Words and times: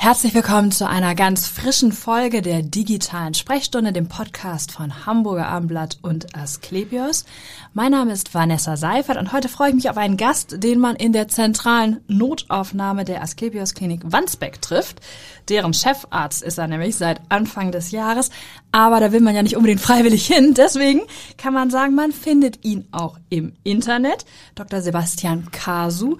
Herzlich 0.00 0.32
willkommen 0.32 0.70
zu 0.70 0.88
einer 0.88 1.16
ganz 1.16 1.48
frischen 1.48 1.90
Folge 1.90 2.40
der 2.40 2.62
digitalen 2.62 3.34
Sprechstunde, 3.34 3.92
dem 3.92 4.06
Podcast 4.06 4.70
von 4.70 5.06
Hamburger 5.06 5.48
Abendblatt 5.48 5.98
und 6.02 6.36
Asklepios. 6.36 7.24
Mein 7.74 7.90
Name 7.90 8.12
ist 8.12 8.32
Vanessa 8.32 8.76
Seifert 8.76 9.16
und 9.16 9.32
heute 9.32 9.48
freue 9.48 9.70
ich 9.70 9.74
mich 9.74 9.90
auf 9.90 9.96
einen 9.96 10.16
Gast, 10.16 10.62
den 10.62 10.78
man 10.78 10.94
in 10.94 11.12
der 11.12 11.26
zentralen 11.26 12.00
Notaufnahme 12.06 13.04
der 13.04 13.22
Asklepios 13.22 13.74
Klinik 13.74 14.02
Wandsbeck 14.04 14.62
trifft. 14.62 15.00
Deren 15.48 15.74
Chefarzt 15.74 16.44
ist 16.44 16.58
er 16.58 16.68
nämlich 16.68 16.94
seit 16.94 17.20
Anfang 17.28 17.72
des 17.72 17.90
Jahres, 17.90 18.30
aber 18.70 19.00
da 19.00 19.10
will 19.10 19.20
man 19.20 19.34
ja 19.34 19.42
nicht 19.42 19.56
unbedingt 19.56 19.80
freiwillig 19.80 20.28
hin. 20.28 20.54
Deswegen 20.54 21.00
kann 21.38 21.52
man 21.52 21.70
sagen, 21.70 21.96
man 21.96 22.12
findet 22.12 22.64
ihn 22.64 22.86
auch 22.92 23.18
im 23.30 23.52
Internet. 23.64 24.26
Dr. 24.54 24.80
Sebastian 24.80 25.50
Kasu 25.50 26.18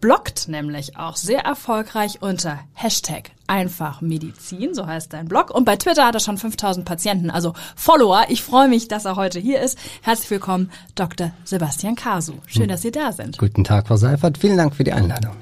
bloggt 0.00 0.48
nämlich 0.48 0.96
auch 0.96 1.16
sehr 1.16 1.40
erfolgreich 1.40 2.22
unter 2.22 2.60
Hashtag 2.74 3.30
Einfachmedizin, 3.46 4.74
so 4.74 4.86
heißt 4.86 5.12
sein 5.12 5.28
Blog. 5.28 5.50
Und 5.50 5.64
bei 5.64 5.76
Twitter 5.76 6.06
hat 6.06 6.14
er 6.14 6.20
schon 6.20 6.38
5000 6.38 6.84
Patienten, 6.84 7.30
also 7.30 7.54
Follower. 7.76 8.24
Ich 8.28 8.42
freue 8.42 8.68
mich, 8.68 8.88
dass 8.88 9.04
er 9.04 9.16
heute 9.16 9.38
hier 9.38 9.60
ist. 9.60 9.78
Herzlich 10.02 10.30
willkommen, 10.30 10.70
Dr. 10.94 11.32
Sebastian 11.44 11.94
Kasu. 11.94 12.34
Schön, 12.46 12.68
dass 12.68 12.82
Sie 12.82 12.90
da 12.90 13.12
sind. 13.12 13.38
Guten 13.38 13.64
Tag, 13.64 13.88
Frau 13.88 13.96
Seifert. 13.96 14.38
Vielen 14.38 14.56
Dank 14.56 14.74
für 14.74 14.84
die 14.84 14.92
Einladung. 14.92 15.36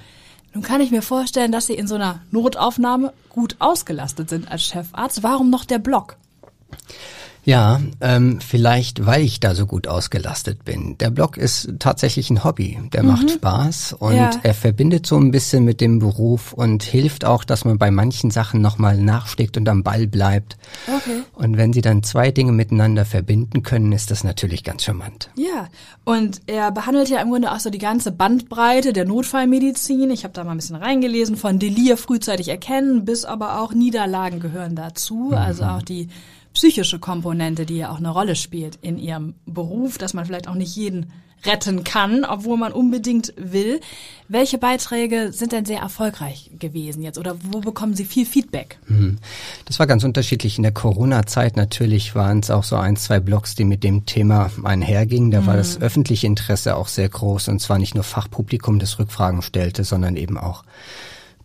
Nun 0.52 0.62
kann 0.62 0.80
ich 0.80 0.91
mir 0.91 1.02
vorstellen, 1.02 1.50
dass 1.50 1.66
Sie 1.66 1.74
in 1.74 1.88
so 1.88 1.96
einer 1.96 2.20
Notaufnahme 2.30 3.12
gut 3.28 3.56
ausgelastet 3.58 4.28
sind 4.28 4.50
als 4.50 4.62
Chefarzt. 4.62 5.22
Warum 5.22 5.50
noch 5.50 5.64
der 5.64 5.78
Blog? 5.78 6.16
Ja, 7.44 7.80
ähm, 8.00 8.40
vielleicht, 8.40 9.06
weil 9.06 9.22
ich 9.22 9.40
da 9.40 9.54
so 9.54 9.66
gut 9.66 9.86
ausgelastet 9.86 10.64
bin. 10.64 10.96
Der 10.98 11.10
Blog 11.10 11.36
ist 11.36 11.68
tatsächlich 11.78 12.30
ein 12.30 12.42
Hobby. 12.42 12.80
Der 12.92 13.02
mhm. 13.02 13.08
macht 13.08 13.30
Spaß 13.30 13.94
und 13.98 14.16
ja. 14.16 14.30
er 14.42 14.54
verbindet 14.54 15.06
so 15.06 15.16
ein 15.16 15.30
bisschen 15.30 15.64
mit 15.64 15.80
dem 15.80 15.98
Beruf 15.98 16.52
und 16.52 16.82
hilft 16.82 17.24
auch, 17.24 17.44
dass 17.44 17.64
man 17.64 17.78
bei 17.78 17.91
manchen 17.91 18.30
Sachen 18.30 18.60
nochmal 18.60 18.98
nachschlägt 18.98 19.56
und 19.56 19.69
am 19.69 19.82
Ball 19.82 20.06
bleibt. 20.06 20.56
Okay. 20.86 21.22
Und 21.34 21.56
wenn 21.56 21.72
sie 21.72 21.82
dann 21.82 22.02
zwei 22.02 22.30
Dinge 22.30 22.52
miteinander 22.52 23.04
verbinden 23.04 23.62
können, 23.62 23.92
ist 23.92 24.10
das 24.10 24.24
natürlich 24.24 24.64
ganz 24.64 24.84
charmant. 24.84 25.30
Ja, 25.36 25.69
und 26.04 26.41
er 26.47 26.70
behandelt 26.72 27.10
ja 27.10 27.20
im 27.20 27.30
Grunde 27.30 27.52
auch 27.52 27.60
so 27.60 27.70
die 27.70 27.78
ganze 27.78 28.10
Bandbreite 28.10 28.92
der 28.92 29.04
Notfallmedizin. 29.04 30.10
Ich 30.10 30.24
habe 30.24 30.32
da 30.32 30.44
mal 30.44 30.52
ein 30.52 30.58
bisschen 30.58 30.76
reingelesen, 30.76 31.36
von 31.36 31.58
Delir 31.58 31.97
frühzeitig 31.97 32.48
erkennen 32.48 33.04
bis 33.04 33.24
aber 33.24 33.60
auch 33.60 33.72
Niederlagen 33.72 34.41
gehören 34.41 34.76
dazu. 34.76 35.28
Mhm. 35.30 35.34
Also 35.34 35.64
auch 35.64 35.82
die 35.82 36.08
psychische 36.55 36.98
Komponente, 36.98 37.66
die 37.66 37.78
ja 37.78 37.91
auch 37.91 37.98
eine 37.98 38.10
Rolle 38.10 38.36
spielt 38.36 38.78
in 38.80 38.98
ihrem 38.98 39.34
Beruf, 39.44 39.98
dass 39.98 40.14
man 40.14 40.24
vielleicht 40.24 40.48
auch 40.48 40.55
nicht 40.55 40.74
jeden 40.74 41.12
retten 41.47 41.84
kann, 41.84 42.24
obwohl 42.24 42.56
man 42.56 42.72
unbedingt 42.72 43.34
will. 43.36 43.80
Welche 44.28 44.58
Beiträge 44.58 45.32
sind 45.32 45.52
denn 45.52 45.66
sehr 45.66 45.80
erfolgreich 45.80 46.50
gewesen 46.58 47.02
jetzt 47.02 47.19
oder 47.19 47.36
wo 47.42 47.60
bekommen 47.60 47.94
Sie 47.94 48.05
viel 48.05 48.25
Feedback? 48.25 48.78
Mhm. 48.86 49.19
Das 49.66 49.78
war 49.78 49.86
ganz 49.86 50.05
unterschiedlich. 50.05 50.56
In 50.56 50.62
der 50.62 50.72
Corona-Zeit 50.72 51.56
natürlich 51.56 52.14
waren 52.14 52.41
es 52.41 52.50
auch 52.50 52.64
so 52.64 52.77
ein, 52.77 52.97
zwei 52.97 53.20
Blogs, 53.20 53.55
die 53.55 53.64
mit 53.64 53.84
dem 53.84 54.06
Thema 54.06 54.50
einhergingen. 54.62 55.30
Da 55.30 55.42
mhm. 55.42 55.47
war 55.47 55.56
das 55.56 55.80
öffentliche 55.80 56.27
Interesse 56.27 56.77
auch 56.77 56.88
sehr 56.88 57.08
groß 57.08 57.48
und 57.48 57.60
zwar 57.60 57.78
nicht 57.78 57.94
nur 57.94 58.05
Fachpublikum, 58.05 58.78
das 58.78 58.98
Rückfragen 58.98 59.42
stellte, 59.42 59.84
sondern 59.84 60.16
eben 60.16 60.38
auch 60.38 60.64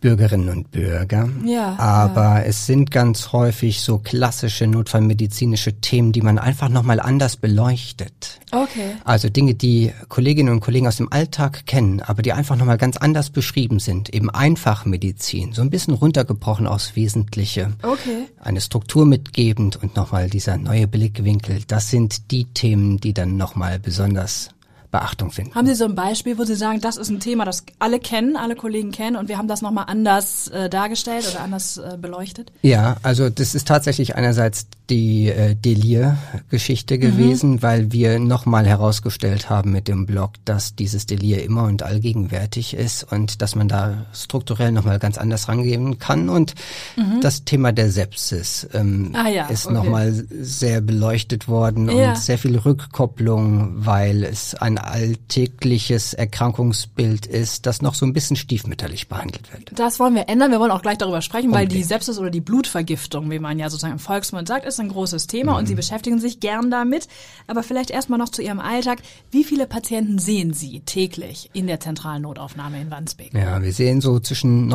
Bürgerinnen 0.00 0.48
und 0.48 0.70
Bürger. 0.70 1.28
Ja, 1.44 1.78
Aber 1.78 2.40
ja. 2.40 2.42
es 2.42 2.66
sind 2.66 2.90
ganz 2.90 3.32
häufig 3.32 3.80
so 3.80 3.98
klassische 3.98 4.66
notfallmedizinische 4.66 5.80
Themen, 5.80 6.12
die 6.12 6.22
man 6.22 6.38
einfach 6.38 6.68
nochmal 6.68 7.00
anders 7.00 7.36
beleuchtet. 7.36 8.40
Okay. 8.50 8.96
Also 9.04 9.28
Dinge, 9.28 9.54
die 9.54 9.92
Kolleginnen 10.08 10.52
und 10.52 10.60
Kollegen 10.60 10.86
aus 10.86 10.96
dem 10.96 11.12
Alltag 11.12 11.66
kennen, 11.66 12.00
aber 12.00 12.22
die 12.22 12.32
einfach 12.32 12.56
nochmal 12.56 12.78
ganz 12.78 12.96
anders 12.96 13.30
beschrieben 13.30 13.78
sind. 13.78 14.08
Eben 14.08 14.30
Einfachmedizin, 14.30 15.52
so 15.52 15.62
ein 15.62 15.70
bisschen 15.70 15.94
runtergebrochen 15.94 16.66
aufs 16.66 16.96
Wesentliche. 16.96 17.72
Okay. 17.82 18.26
Eine 18.40 18.60
Struktur 18.60 19.06
mitgebend 19.06 19.76
und 19.82 19.96
nochmal 19.96 20.30
dieser 20.30 20.56
neue 20.56 20.88
Blickwinkel. 20.88 21.60
Das 21.66 21.90
sind 21.90 22.30
die 22.30 22.46
Themen, 22.46 22.98
die 22.98 23.12
dann 23.12 23.36
nochmal 23.36 23.78
besonders 23.78 24.50
Beachtung 24.90 25.30
finden. 25.30 25.54
Haben 25.54 25.66
Sie 25.66 25.74
so 25.74 25.84
ein 25.84 25.94
Beispiel, 25.94 26.36
wo 26.38 26.44
Sie 26.44 26.56
sagen, 26.56 26.80
das 26.80 26.96
ist 26.96 27.10
ein 27.10 27.20
Thema, 27.20 27.44
das 27.44 27.64
alle 27.78 28.00
kennen, 28.00 28.36
alle 28.36 28.56
Kollegen 28.56 28.90
kennen 28.90 29.16
und 29.16 29.28
wir 29.28 29.38
haben 29.38 29.48
das 29.48 29.62
nochmal 29.62 29.84
anders 29.88 30.48
äh, 30.48 30.68
dargestellt 30.68 31.28
oder 31.30 31.42
anders 31.42 31.76
äh, 31.76 31.96
beleuchtet? 31.96 32.52
Ja, 32.62 32.96
also 33.02 33.30
das 33.30 33.54
ist 33.54 33.68
tatsächlich 33.68 34.16
einerseits 34.16 34.66
die 34.90 35.28
äh, 35.28 35.54
Delir-Geschichte 35.54 36.96
mhm. 36.96 37.00
gewesen, 37.00 37.62
weil 37.62 37.92
wir 37.92 38.18
nochmal 38.18 38.66
herausgestellt 38.66 39.48
haben 39.48 39.70
mit 39.70 39.88
dem 39.88 40.04
Blog, 40.04 40.32
dass 40.44 40.74
dieses 40.74 41.06
Delir 41.06 41.44
immer 41.44 41.64
und 41.64 41.82
allgegenwärtig 41.82 42.74
ist 42.74 43.04
und 43.04 43.40
dass 43.40 43.54
man 43.54 43.68
da 43.68 44.06
strukturell 44.12 44.72
nochmal 44.72 44.98
ganz 44.98 45.16
anders 45.16 45.48
rangehen 45.48 45.98
kann. 45.98 46.28
Und 46.28 46.54
mhm. 46.96 47.20
das 47.20 47.44
Thema 47.44 47.72
der 47.72 47.90
Sepsis 47.90 48.68
ähm, 48.74 49.12
ah, 49.14 49.28
ja, 49.28 49.46
ist 49.46 49.66
okay. 49.66 49.74
nochmal 49.74 50.12
sehr 50.12 50.80
beleuchtet 50.80 51.46
worden 51.46 51.88
ja. 51.88 52.10
und 52.10 52.18
sehr 52.18 52.38
viel 52.38 52.58
Rückkopplung, 52.58 53.86
weil 53.86 54.24
es 54.24 54.54
ein 54.56 54.78
alltägliches 54.78 56.14
Erkrankungsbild 56.14 57.26
ist, 57.26 57.66
das 57.66 57.80
noch 57.80 57.94
so 57.94 58.04
ein 58.04 58.12
bisschen 58.12 58.36
stiefmütterlich 58.36 59.08
behandelt 59.08 59.52
wird. 59.52 59.78
Das 59.78 60.00
wollen 60.00 60.16
wir 60.16 60.28
ändern. 60.28 60.50
Wir 60.50 60.58
wollen 60.58 60.72
auch 60.72 60.82
gleich 60.82 60.98
darüber 60.98 61.22
sprechen, 61.22 61.46
Unbedingt. 61.48 61.70
weil 61.70 61.78
die 61.78 61.84
Sepsis 61.84 62.18
oder 62.18 62.30
die 62.30 62.40
Blutvergiftung, 62.40 63.30
wie 63.30 63.38
man 63.38 63.58
ja 63.58 63.70
sozusagen 63.70 63.92
im 63.92 63.98
Volksmund 64.00 64.48
sagt, 64.48 64.66
ist 64.66 64.79
ein 64.80 64.88
großes 64.88 65.26
Thema 65.26 65.52
mhm. 65.52 65.58
und 65.58 65.66
Sie 65.66 65.74
beschäftigen 65.74 66.18
sich 66.18 66.40
gern 66.40 66.70
damit. 66.70 67.08
Aber 67.46 67.62
vielleicht 67.62 67.90
erstmal 67.90 68.18
noch 68.18 68.28
zu 68.28 68.42
Ihrem 68.42 68.60
Alltag. 68.60 69.00
Wie 69.30 69.44
viele 69.44 69.66
Patienten 69.66 70.18
sehen 70.18 70.52
Sie 70.52 70.80
täglich 70.80 71.50
in 71.52 71.66
der 71.66 71.80
zentralen 71.80 72.22
Notaufnahme 72.22 72.80
in 72.80 72.90
Wandsbek? 72.90 73.34
Ja, 73.34 73.62
wir 73.62 73.72
sehen 73.72 74.00
so 74.00 74.20
zwischen 74.20 74.68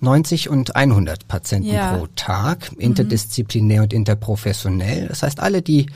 90 0.00 0.48
und 0.48 0.76
100 0.76 1.28
Patienten 1.28 1.72
ja. 1.72 1.96
pro 1.96 2.06
Tag, 2.16 2.72
interdisziplinär 2.78 3.78
mhm. 3.78 3.82
und 3.84 3.92
interprofessionell. 3.92 5.08
Das 5.08 5.22
heißt, 5.22 5.40
alle, 5.40 5.62
die 5.62 5.86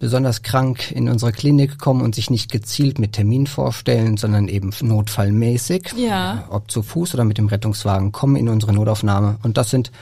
besonders 0.00 0.42
krank 0.42 0.90
in 0.90 1.08
unsere 1.08 1.30
Klinik 1.30 1.78
kommen 1.78 2.00
und 2.00 2.14
sich 2.16 2.30
nicht 2.30 2.50
gezielt 2.50 2.98
mit 2.98 3.12
Termin 3.12 3.46
vorstellen, 3.46 4.16
sondern 4.16 4.48
eben 4.48 4.72
notfallmäßig, 4.80 5.92
ja. 5.96 6.48
ob 6.50 6.70
zu 6.70 6.82
Fuß 6.82 7.14
oder 7.14 7.24
mit 7.24 7.38
dem 7.38 7.46
Rettungswagen, 7.46 8.10
kommen 8.10 8.34
in 8.36 8.48
unsere 8.48 8.72
Notaufnahme. 8.72 9.38
Und 9.42 9.58
das 9.58 9.70
sind 9.70 9.92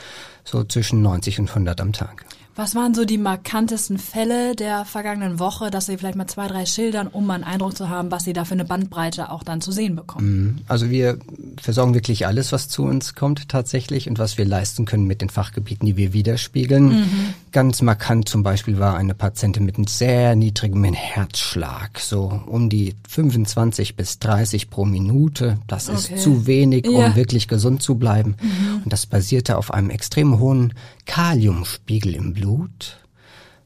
so 0.44 0.64
zwischen 0.64 1.02
90 1.02 1.40
und 1.40 1.48
100 1.50 1.80
am 1.80 1.92
Tag. 1.92 2.24
Was 2.58 2.74
waren 2.74 2.92
so 2.92 3.04
die 3.04 3.18
markantesten 3.18 3.98
Fälle 3.98 4.56
der 4.56 4.84
vergangenen 4.84 5.38
Woche, 5.38 5.70
dass 5.70 5.86
Sie 5.86 5.96
vielleicht 5.96 6.16
mal 6.16 6.26
zwei, 6.26 6.48
drei 6.48 6.66
schildern, 6.66 7.06
um 7.06 7.24
mal 7.24 7.34
einen 7.34 7.44
Eindruck 7.44 7.76
zu 7.76 7.88
haben, 7.88 8.10
was 8.10 8.24
Sie 8.24 8.32
da 8.32 8.44
für 8.44 8.54
eine 8.54 8.64
Bandbreite 8.64 9.30
auch 9.30 9.44
dann 9.44 9.60
zu 9.60 9.70
sehen 9.70 9.94
bekommen? 9.94 10.26
Mhm. 10.26 10.56
Also 10.66 10.90
wir 10.90 11.18
versorgen 11.62 11.94
wirklich 11.94 12.26
alles, 12.26 12.50
was 12.50 12.68
zu 12.68 12.82
uns 12.82 13.14
kommt 13.14 13.48
tatsächlich 13.48 14.08
und 14.08 14.18
was 14.18 14.38
wir 14.38 14.44
leisten 14.44 14.86
können 14.86 15.06
mit 15.06 15.20
den 15.20 15.30
Fachgebieten, 15.30 15.86
die 15.86 15.96
wir 15.96 16.12
widerspiegeln. 16.12 16.86
Mhm. 16.88 17.34
Ganz 17.50 17.82
markant 17.82 18.28
zum 18.28 18.42
Beispiel 18.42 18.78
war 18.78 18.96
eine 18.96 19.14
Patientin 19.14 19.64
mit 19.64 19.76
einem 19.76 19.86
sehr 19.86 20.36
niedrigem 20.36 20.84
Herzschlag, 20.84 21.98
so 21.98 22.42
um 22.46 22.68
die 22.68 22.94
25 23.08 23.96
bis 23.96 24.18
30 24.18 24.70
pro 24.70 24.84
Minute. 24.84 25.58
Das 25.66 25.88
okay. 25.88 26.14
ist 26.14 26.22
zu 26.22 26.46
wenig, 26.46 26.86
um 26.86 27.00
ja. 27.00 27.16
wirklich 27.16 27.48
gesund 27.48 27.82
zu 27.82 27.94
bleiben. 27.94 28.36
Mhm. 28.40 28.82
Und 28.84 28.92
das 28.92 29.06
basierte 29.06 29.56
auf 29.56 29.72
einem 29.72 29.90
extrem 29.90 30.38
hohen 30.38 30.74
Kaliumspiegel 31.06 32.14
im 32.14 32.34
Blut, 32.34 32.98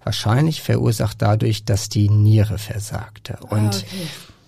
wahrscheinlich 0.04 0.62
verursacht 0.62 1.20
dadurch, 1.20 1.64
dass 1.64 1.88
die 1.88 2.08
Niere 2.08 2.58
versagte. 2.58 3.38
Und 3.48 3.74
ah, 3.74 3.78
okay. 3.78 4.06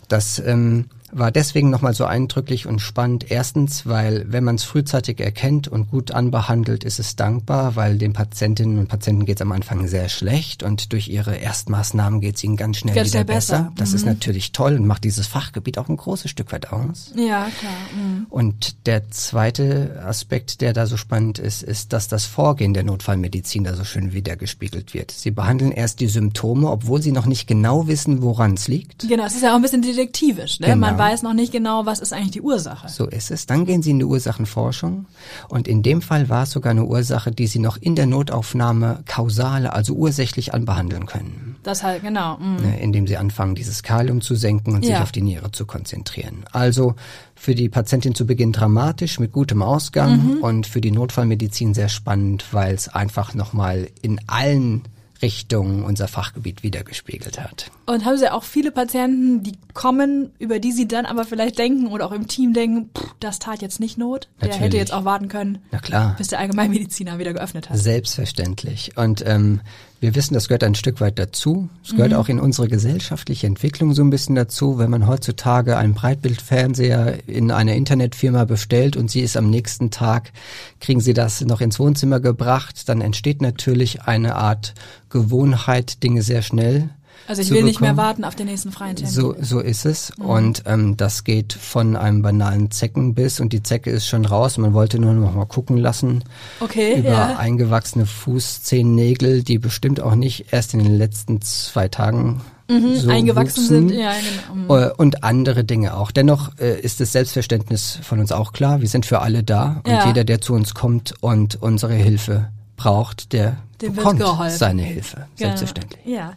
das 0.09 0.39
ähm, 0.39 0.87
war 1.15 1.31
deswegen 1.31 1.71
nochmal 1.71 1.95
so 1.95 2.05
eindrücklich 2.05 2.67
und 2.67 2.81
spannend. 2.81 3.31
Erstens, 3.31 3.87
weil 3.87 4.27
wenn 4.29 4.45
man 4.45 4.57
es 4.57 4.65
frühzeitig 4.65 5.21
erkennt 5.21 5.69
und 5.69 5.91
gut 5.91 6.11
anbehandelt, 6.11 6.85
ist 6.85 6.99
es 6.99 7.17
dankbar, 7.17 7.77
weil 7.77 7.99
den 7.99 8.13
Patientinnen 8.13 8.79
und 8.79 8.89
Patienten 8.89 9.25
geht 9.25 9.39
es 9.39 9.43
am 9.43 9.53
Anfang 9.53 9.87
sehr 9.87 10.09
schlecht 10.09 10.63
und 10.63 10.93
durch 10.93 11.09
ihre 11.09 11.37
Erstmaßnahmen 11.37 12.21
geht 12.21 12.37
es 12.37 12.45
ihnen 12.45 12.57
ganz 12.57 12.79
schnell 12.79 12.95
Geht's 12.95 13.13
wieder 13.13 13.25
besser. 13.25 13.59
besser. 13.59 13.73
Das 13.77 13.91
mhm. 13.91 13.97
ist 13.97 14.07
natürlich 14.07 14.53
toll 14.53 14.75
und 14.75 14.87
macht 14.87 15.05
dieses 15.05 15.27
Fachgebiet 15.27 15.79
auch 15.79 15.89
ein 15.89 15.97
großes 15.97 16.31
Stück 16.31 16.53
weit 16.53 16.73
aus. 16.73 17.13
Ja, 17.17 17.49
klar. 17.59 17.73
Mhm. 17.95 18.27
Und 18.31 18.87
der 18.87 19.11
zweite 19.11 20.03
Aspekt, 20.05 20.61
der 20.61 20.73
da 20.73 20.87
so 20.87 20.97
spannend 20.97 21.39
ist, 21.39 21.63
ist, 21.63 21.93
dass 21.93 22.09
das 22.09 22.25
Vorgehen 22.25 22.75
der 22.75 22.83
Notfallmedizin 22.83 23.65
da 23.65 23.75
so 23.75 23.85
schön 23.85 24.13
wiedergespiegelt 24.13 24.95
wird. 24.95 25.11
Sie 25.11 25.31
behandeln 25.31 25.71
erst 25.73 26.01
die 26.01 26.09
Symptome, 26.09 26.71
obwohl 26.71 27.01
sie 27.01 27.13
noch 27.13 27.27
nicht 27.27 27.47
genau 27.47 27.87
wissen, 27.87 28.23
woran 28.23 28.55
es 28.55 28.69
liegt. 28.69 29.09
Genau, 29.09 29.25
es 29.25 29.35
ist 29.35 29.43
ja 29.43 29.53
auch 29.53 29.57
ein 29.57 29.63
bisschen 29.63 29.83
detektivisch. 29.83 30.61
Ne? 30.61 30.67
Genau. 30.67 30.79
Man 30.79 30.99
weiß 31.13 31.23
noch 31.23 31.35
nicht 31.35 31.53
genau, 31.53 31.87
was 31.87 32.01
ist 32.01 32.13
eigentlich 32.13 32.33
die 32.33 32.41
Ursache. 32.41 32.89
So 32.89 33.07
ist 33.07 33.31
es. 33.31 33.47
Dann 33.47 33.65
gehen 33.65 33.83
Sie 33.83 33.91
in 33.91 33.99
die 33.99 34.05
Ursachenforschung. 34.05 35.07
Und 35.49 35.69
in 35.69 35.83
dem 35.83 36.03
Fall 36.03 36.29
war 36.29 36.45
es 36.45 36.51
sogar 36.51 36.71
eine 36.71 36.85
Ursache, 36.85 37.31
die 37.31 37.47
Sie 37.47 37.59
noch 37.59 37.77
in 37.77 37.95
der 37.95 38.07
Notaufnahme 38.07 39.03
kausale, 39.07 39.73
also 39.73 39.95
ursächlich 39.95 40.55
anbehandeln 40.55 41.07
können. 41.07 41.57
Das 41.63 41.83
halt, 41.83 42.03
genau. 42.03 42.39
Mhm. 42.39 42.57
Ne, 42.57 42.81
indem 42.81 43.07
Sie 43.07 43.17
anfangen, 43.17 43.55
dieses 43.55 43.83
Kalium 43.83 44.21
zu 44.21 44.35
senken 44.35 44.75
und 44.75 44.85
ja. 44.85 44.97
sich 44.97 45.03
auf 45.03 45.13
die 45.13 45.23
Niere 45.23 45.53
zu 45.53 45.67
konzentrieren. 45.67 46.45
Also 46.53 46.95
für 47.35 47.55
die 47.55 47.69
Patientin 47.69 48.15
zu 48.15 48.27
Beginn 48.27 48.53
dramatisch 48.53 49.19
mit 49.19 49.33
gutem 49.33 49.63
Ausgang 49.63 50.37
mhm. 50.37 50.39
und 50.39 50.67
für 50.67 50.81
die 50.81 50.91
Notfallmedizin 50.91 51.75
sehr 51.75 51.89
spannend, 51.89 52.47
weil 52.53 52.75
es 52.75 52.89
einfach 52.89 53.35
nochmal 53.35 53.89
in 54.03 54.21
allen 54.27 54.83
Richtungen 55.23 55.85
unser 55.85 56.09
Fachgebiet 56.09 56.63
wiedergespiegelt 56.63 57.41
hat. 57.41 57.71
Und 57.87 58.07
haben 58.07 58.17
Sie 58.17 58.33
auch 58.33 58.45
viele 58.45 58.71
Patienten, 58.71 59.43
die 59.43 59.53
kommen, 59.75 60.31
über 60.39 60.59
die 60.59 60.73
Sie 60.73 60.89
dann 60.89 61.05
aber 61.05 61.25
vielleicht 61.25 61.59
denken 61.59 61.89
oder 61.89 62.07
auch 62.07 62.13
im 62.13 62.29
Team 62.29 62.55
denken, 62.55 62.89
pff, 62.97 63.15
das 63.21 63.39
tat 63.39 63.61
jetzt 63.61 63.79
nicht 63.79 63.99
Not. 63.99 64.29
Der 64.41 64.49
Natürlich. 64.49 64.61
hätte 64.65 64.77
jetzt 64.79 64.93
auch 64.93 65.05
warten 65.05 65.29
können, 65.29 65.59
Na 65.71 65.79
klar. 65.79 66.15
bis 66.17 66.29
der 66.29 66.39
Allgemeinmediziner 66.39 67.19
wieder 67.19 67.35
geöffnet 67.35 67.69
hat. 67.69 67.77
Selbstverständlich. 67.77 68.97
Und 68.97 69.23
ähm, 69.27 69.61
wir 70.01 70.15
wissen, 70.15 70.35
das 70.35 70.49
gehört 70.49 70.65
ein 70.65 70.75
Stück 70.75 71.01
weit 71.01 71.19
dazu. 71.19 71.69
Es 71.83 71.93
gehört 71.93 72.15
auch 72.15 72.29
in 72.29 72.41
unsere 72.41 72.69
gesellschaftliche 72.69 73.47
Entwicklung 73.47 73.93
so 73.93 74.03
ein 74.03 74.11
bisschen 74.11 74.35
dazu. 74.35 74.79
Wenn 74.79 74.91
man 74.91 75.07
heutzutage 75.07 75.77
einen 75.77 75.95
Breitbildfernseher 75.95 77.27
in 77.27 77.51
einer 77.51 77.75
Internetfirma 77.75 78.45
bestellt 78.45 78.97
und 78.97 79.11
sie 79.11 79.21
ist 79.21 79.37
am 79.37 79.51
nächsten 79.51 79.91
Tag, 79.91 80.33
kriegen 80.81 81.01
sie 81.01 81.15
das 81.15 81.43
noch 81.43 81.61
ins 81.61 81.79
Wohnzimmer 81.79 82.21
gebracht, 82.21 82.89
dann 82.89 83.01
entsteht 83.01 83.43
natürlich 83.43 84.03
eine 84.03 84.37
Art 84.37 84.75
Gewohnheit, 85.11 86.03
Dinge 86.03 86.23
sehr 86.23 86.43
schnell 86.43 86.91
Also 87.27 87.41
ich 87.43 87.51
will 87.51 87.63
nicht 87.63 87.81
mehr 87.81 87.91
bekommen. 87.93 88.07
warten 88.09 88.25
auf 88.25 88.35
den 88.35 88.47
nächsten 88.47 88.71
freien 88.73 88.97
Termin. 88.97 89.13
So, 89.13 89.35
so 89.41 89.61
ist 89.61 89.87
es. 89.87 90.13
Und 90.19 90.63
ähm, 90.67 90.97
das 90.97 91.25
geht 91.25 91.53
von 91.53 91.97
einem 91.97 92.23
banalen 92.23 92.71
Zeckenbiss 92.71 93.41
und 93.41 93.53
die 93.53 93.63
Zecke 93.63 93.91
ist 93.91 94.07
schon 94.07 94.25
raus. 94.27 94.59
Man 94.59 94.73
wollte 94.75 94.99
nur 94.99 95.15
noch 95.15 95.35
mal 95.35 95.47
gucken 95.47 95.77
lassen 95.79 96.23
Okay, 96.61 96.99
über 96.99 97.09
ja. 97.11 97.37
eingewachsene 97.37 98.07
Fußzehennägel, 98.07 99.43
die 99.43 99.59
bestimmt 99.59 100.01
auch 100.01 100.15
nicht 100.15 100.47
erst 100.53 100.75
in 100.75 100.81
den 100.83 100.97
letzten 100.97 101.41
zwei 101.43 101.89
Tagen 101.89 102.41
so 102.69 102.75
Mhm, 102.75 103.11
eingewachsen 103.11 103.63
wuchsen. 103.65 103.89
sind. 103.89 103.99
Ja, 103.99 104.13
genau. 104.55 104.77
Äh, 104.79 104.91
Und 104.97 105.23
andere 105.23 105.65
Dinge 105.65 105.97
auch. 105.97 106.11
Dennoch 106.11 106.51
äh, 106.59 106.81
ist 106.81 106.99
das 107.01 107.13
Selbstverständnis 107.13 107.99
von 108.03 108.21
uns 108.21 108.33
auch 108.33 108.53
klar. 108.55 108.81
Wir 108.81 108.89
sind 108.89 109.05
für 109.05 109.21
alle 109.21 109.43
da 109.43 109.83
und 109.85 109.91
Ja. 109.93 110.07
jeder, 110.07 110.25
der 110.25 110.41
zu 110.41 110.55
uns 110.55 110.73
kommt 110.73 111.15
und 111.21 111.61
unsere 111.61 111.93
Hilfe 111.95 112.49
braucht, 112.77 113.33
der 113.35 113.59
Dem 113.83 113.95
bekommt 113.95 114.23
seine 114.49 114.83
Hilfe. 114.83 115.27
Genau. 115.37 115.49
Selbstverständlich. 115.51 116.01
Ja. 116.07 116.33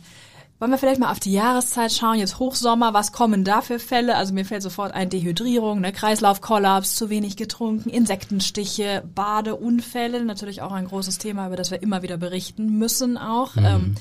Wollen 0.60 0.72
wir 0.72 0.80
vielleicht 0.80 1.00
mal 1.00 1.12
auf 1.12 1.20
die 1.20 1.34
Jahreszeit 1.34 1.92
schauen? 1.92 2.18
Jetzt 2.18 2.40
Hochsommer, 2.40 2.92
was 2.92 3.12
kommen 3.12 3.44
da 3.44 3.62
für 3.62 3.78
Fälle? 3.78 4.16
Also 4.16 4.34
mir 4.34 4.44
fällt 4.44 4.64
sofort 4.64 4.92
ein 4.92 5.10
Dehydrierung, 5.10 5.82
ne? 5.82 5.92
Kreislaufkollaps, 5.92 6.96
zu 6.96 7.12
wenig 7.12 7.38
getrunken, 7.38 7.92
Insektenstiche, 7.92 9.04
Badeunfälle, 9.14 10.26
natürlich 10.26 10.64
auch 10.64 10.72
ein 10.72 10.88
großes 10.88 11.20
Thema, 11.20 11.46
über 11.46 11.58
das 11.58 11.70
wir 11.70 11.84
immer 11.84 12.02
wieder 12.02 12.18
berichten 12.18 12.80
müssen 12.80 13.20
auch. 13.20 13.56
Mhm. 13.56 13.66
Ähm, 13.66 13.96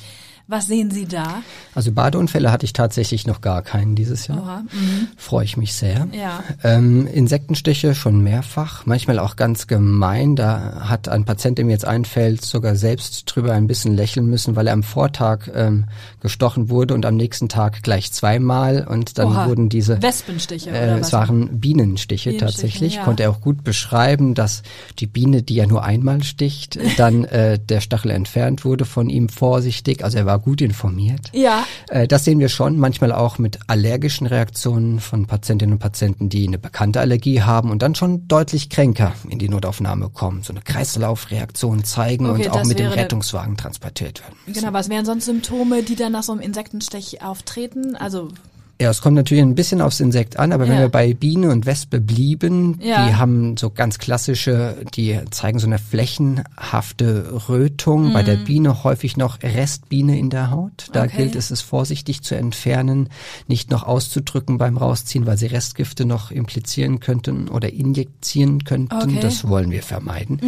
was 0.49 0.69
sehen 0.69 0.93
Sie 0.93 1.07
da? 1.07 1.43
Also 1.75 1.91
Badeunfälle 1.91 2.53
hatte 2.53 2.65
ich 2.65 2.73
tatsächlich 2.73 3.27
noch 3.27 3.41
gar 3.41 3.63
keinen 3.63 3.97
dieses 3.97 4.29
Jahr. 4.29 4.63
Mhm. 4.63 5.09
Freue 5.17 5.45
ich 5.45 5.57
mich 5.57 5.75
sehr. 5.75 6.07
Ja. 6.13 6.45
Ähm, 6.63 7.09
Insektenstiche 7.09 7.97
schon 7.97 8.21
mehrfach, 8.21 8.87
manchmal 8.87 9.19
auch 9.19 9.35
ganz 9.35 9.67
gemein. 9.67 10.37
Da 10.37 10.89
hat 10.89 11.09
ein 11.09 11.25
Patient, 11.25 11.59
der 11.59 11.65
mir 11.65 11.73
jetzt 11.73 11.85
einfällt, 11.85 12.45
sogar 12.45 12.77
selbst 12.77 13.25
drüber 13.27 13.55
ein 13.55 13.67
bisschen 13.67 13.97
lächeln 13.97 14.27
müssen, 14.27 14.55
weil 14.55 14.69
er 14.69 14.75
am 14.75 14.85
Vortag 14.85 15.49
ähm, 15.53 15.87
gestochen 16.21 16.71
wurde 16.71 16.95
und 16.95 17.07
am 17.07 17.17
nächsten 17.17 17.49
Tag 17.49 17.83
gleich 17.83 18.13
zweimal 18.13 18.87
und 18.89 19.19
dann 19.19 19.33
Oha. 19.33 19.49
wurden 19.49 19.69
diese 19.69 20.01
Wespenstiche 20.01 20.71
äh, 20.71 20.73
oder 20.73 20.95
es 20.99 21.07
was? 21.07 21.13
waren 21.13 21.59
Bienenstiche, 21.59 22.31
Bienenstiche, 22.31 22.39
tatsächlich. 22.39 22.95
ja. 22.95 23.05
Konnte 23.05 23.25
er 23.25 23.31
auch 23.31 23.41
gut 23.41 23.65
beschreiben, 23.65 24.35
dass 24.35 24.63
die 25.01 25.09
Biene, 25.09 25.43
die 25.43 25.57
ja 25.57 25.67
nur 25.67 25.83
einmal 25.83 26.23
sticht, 26.23 26.79
dann 26.99 27.25
äh, 27.25 27.59
der 27.59 27.81
Stachel 27.81 28.13
entfernt 28.13 28.65
wurde 28.65 28.85
von 28.85 29.11
ihm 29.11 29.29
vorsichtig. 29.29 30.05
Also 30.05 30.19
er 30.19 30.27
war 30.27 30.36
gut 30.39 30.61
informiert. 30.61 31.31
Ja. 31.33 31.65
Äh, 31.89 32.07
das 32.07 32.25
sehen 32.25 32.39
wir 32.39 32.49
schon, 32.49 32.79
manchmal 32.79 33.13
auch 33.13 33.39
mit 33.39 33.59
allergischen 33.67 34.27
Reaktionen 34.27 35.01
von 35.01 35.27
Patientinnen 35.27 35.75
und 35.75 35.79
Patienten, 35.79 36.29
die 36.29 36.47
eine 36.47 36.59
bekannte 36.59 37.01
Allergie 37.01 37.43
haben 37.43 37.71
und 37.71 37.83
dann 37.83 37.95
schon 37.95 38.27
deutlich 38.29 38.71
kränker 38.71 39.13
in 39.29 39.39
die 39.39 39.49
Notaufnahme 39.49 40.09
kommen, 40.11 40.43
so 40.43 40.53
eine 40.53 40.61
Kreislaufreaktion 40.63 41.85
zeigen 41.85 42.27
Okay, 42.27 42.47
und 42.47 42.51
auch 42.53 42.65
mit 42.65 42.79
dem 42.79 42.89
Rettungswagen 42.89 43.57
transportiert 43.57 44.21
werden. 44.23 44.37
müssen. 44.47 44.61
Genau, 44.61 44.73
was 44.73 44.89
wären 44.89 45.05
sonst 45.05 45.27
Symptome, 45.27 45.83
die 45.83 45.97
dann 45.97 46.13
nach 46.13 46.23
so 46.23 46.33
einem 46.33 46.41
Insektenstich 46.41 47.23
auftreten? 47.23 47.97
Also 47.97 48.29
Ja, 48.79 48.91
es 48.91 49.01
kommt 49.01 49.17
natürlich 49.17 49.43
ein 49.43 49.55
bisschen 49.55 49.81
aufs 49.81 50.01
Insekt 50.01 50.39
an, 50.39 50.53
aber 50.53 50.65
wenn 50.69 50.75
Ja. 50.75 50.81
wir 50.81 50.89
bei 50.91 51.15
Biene 51.15 51.51
und 51.51 51.65
Wespe 51.65 51.99
blieben, 51.99 52.79
Ja. 52.83 53.07
die 53.07 53.15
haben 53.15 53.57
so 53.57 53.71
ganz 53.71 53.99
klassische, 53.99 54.77
die 54.95 55.19
zeigen 55.31 55.59
so 55.59 55.67
eine 55.67 55.79
flächenhafte 55.79 57.49
Rötung. 57.49 58.13
Bei 58.13 58.23
der 58.23 58.37
Biene 58.37 58.85
häufig 58.85 59.17
noch 59.17 59.43
Restbiene 59.43 60.19
in 60.19 60.31
der 60.31 60.51
Haut. 60.51 60.89
Da 60.93 61.05
Mhm. 61.05 61.07
Okay. 61.09 61.17
gilt 61.23 61.37
es, 61.37 61.51
es 61.51 61.61
vorsichtig 61.63 62.23
zu 62.23 62.35
entfernen, 62.37 63.09
nicht 63.49 63.71
noch 63.71 63.83
auszudrücken 63.85 64.59
beim 64.59 64.77
Rausziehen, 64.77 65.27
weil 65.27 65.39
sie 65.39 65.47
Restgifte 65.47 66.05
noch 66.05 66.31
implizieren 66.31 67.01
könnten 67.01 67.49
oder 67.49 67.73
injizieren 67.73 68.65
könnten. 68.65 68.95
Okay. 68.95 69.07
Mhm. 69.13 69.21
Das 69.21 69.49
wollen 69.49 69.71
wir 69.71 69.83
vermeiden. 69.83 70.39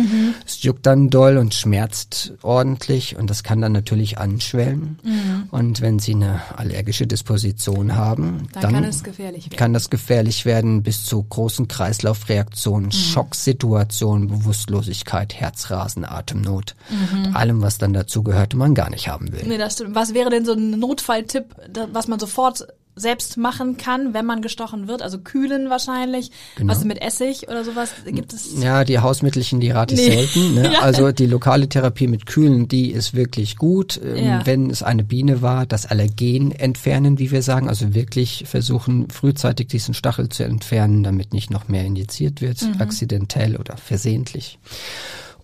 Es 0.46 0.62
juckt 0.62 0.84
dann 0.86 1.10
doll 1.10 1.36
und 1.38 1.54
schmerzt 1.54 2.34
ordentlich 2.42 3.16
und 3.16 3.30
das 3.30 3.42
kann 3.42 3.60
dann 3.60 3.72
natürlich 3.72 4.18
anschwellen. 4.18 4.98
Mhm. 5.02 5.44
Und 5.50 5.80
wenn 5.80 5.98
Sie 5.98 6.14
eine 6.14 6.40
allergische 6.56 7.06
Disposition 7.06 7.96
haben, 7.96 8.17
dann, 8.22 8.48
dann, 8.62 8.72
kann 8.74 8.84
es 8.84 9.02
gefährlich 9.04 9.44
werden. 9.46 9.56
kann 9.56 9.72
das 9.72 9.90
gefährlich 9.90 10.44
werden 10.44 10.82
bis 10.82 11.04
zu 11.04 11.22
großen 11.22 11.68
Kreislaufreaktionen, 11.68 12.86
Mhm. 12.88 12.92
Schocksituationen, 12.92 14.28
Bewusstlosigkeit, 14.28 15.34
Herzrasen, 15.34 16.04
Atemnot, 16.04 16.74
Mhm. 16.90 17.26
und 17.26 17.36
allem, 17.36 17.62
was 17.62 17.78
dann 17.78 17.92
dazu 17.92 18.22
gehört 18.22 18.54
und 18.54 18.58
man 18.60 18.74
gar 18.74 18.90
nicht 18.90 19.08
haben 19.08 19.32
will. 19.32 19.44
Nee, 19.46 19.58
das 19.58 19.74
stimmt. 19.74 19.94
Was 19.94 20.14
wäre 20.14 20.30
denn 20.30 20.44
so 20.44 20.52
ein 20.52 20.70
Notfalltipp, 20.78 21.54
was 21.92 22.08
man 22.08 22.18
sofort 22.18 22.66
selbst 22.98 23.36
machen 23.36 23.76
kann, 23.76 24.14
wenn 24.14 24.26
man 24.26 24.42
gestochen 24.42 24.88
wird? 24.88 25.02
Also 25.02 25.18
kühlen 25.18 25.70
wahrscheinlich. 25.70 26.30
Genau. 26.56 26.72
Was 26.72 26.84
mit 26.84 27.00
Essig 27.00 27.48
oder 27.48 27.64
sowas? 27.64 27.90
Gibt 28.06 28.32
es? 28.32 28.60
Ja, 28.62 28.84
die 28.84 28.98
Hausmittelchen, 28.98 29.60
die 29.60 29.70
rate 29.70 29.94
ich 29.94 30.00
Nee. 30.00 30.14
selten. 30.26 30.54
Ne? 30.54 30.68
Ja. 30.72 30.80
Also 30.80 31.12
die 31.12 31.26
lokale 31.26 31.68
Therapie 31.68 32.06
mit 32.06 32.26
Kühlen, 32.26 32.68
die 32.68 32.90
ist 32.90 33.14
wirklich 33.14 33.56
gut. 33.56 33.98
Ähm, 34.04 34.16
Ja. 34.24 34.46
Wenn 34.46 34.70
es 34.70 34.82
eine 34.82 35.04
Biene 35.04 35.40
war, 35.42 35.66
das 35.66 35.86
Allergen 35.86 36.52
entfernen, 36.52 37.18
wie 37.18 37.30
wir 37.30 37.42
sagen. 37.42 37.68
Also 37.68 37.94
wirklich 37.94 38.44
versuchen, 38.46 39.08
frühzeitig 39.10 39.68
diesen 39.68 39.94
Stachel 39.94 40.28
zu 40.28 40.44
entfernen, 40.44 41.02
damit 41.02 41.32
nicht 41.32 41.50
noch 41.50 41.68
mehr 41.68 41.84
injiziert 41.84 42.40
wird, 42.40 42.60
Mhm. 42.62 42.80
akzidentell 42.80 43.56
oder 43.56 43.76
versehentlich. 43.76 44.58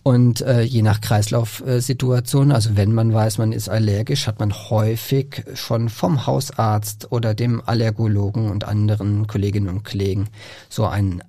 Und 0.07 0.41
äh, 0.41 0.61
je 0.61 0.83
nach 0.83 1.01
Kreislaufsituation, 1.01 2.51
also 2.51 2.77
wenn 2.77 2.93
man 2.93 3.11
weiß, 3.11 3.39
man 3.39 3.51
ist 3.51 3.69
allergisch, 3.69 4.27
hat 4.27 4.39
man 4.39 4.53
häufig 4.53 5.43
schon 5.55 5.89
vom 5.89 6.27
Hausarzt 6.27 7.11
oder 7.11 7.33
dem 7.33 7.59
Allergologen 7.65 8.51
und 8.51 8.65
anderen 8.65 9.25
Kolleginnen 9.25 9.67
und 9.67 9.83
Kollegen 9.83 10.27
so 10.69 10.85
einen 10.85 11.23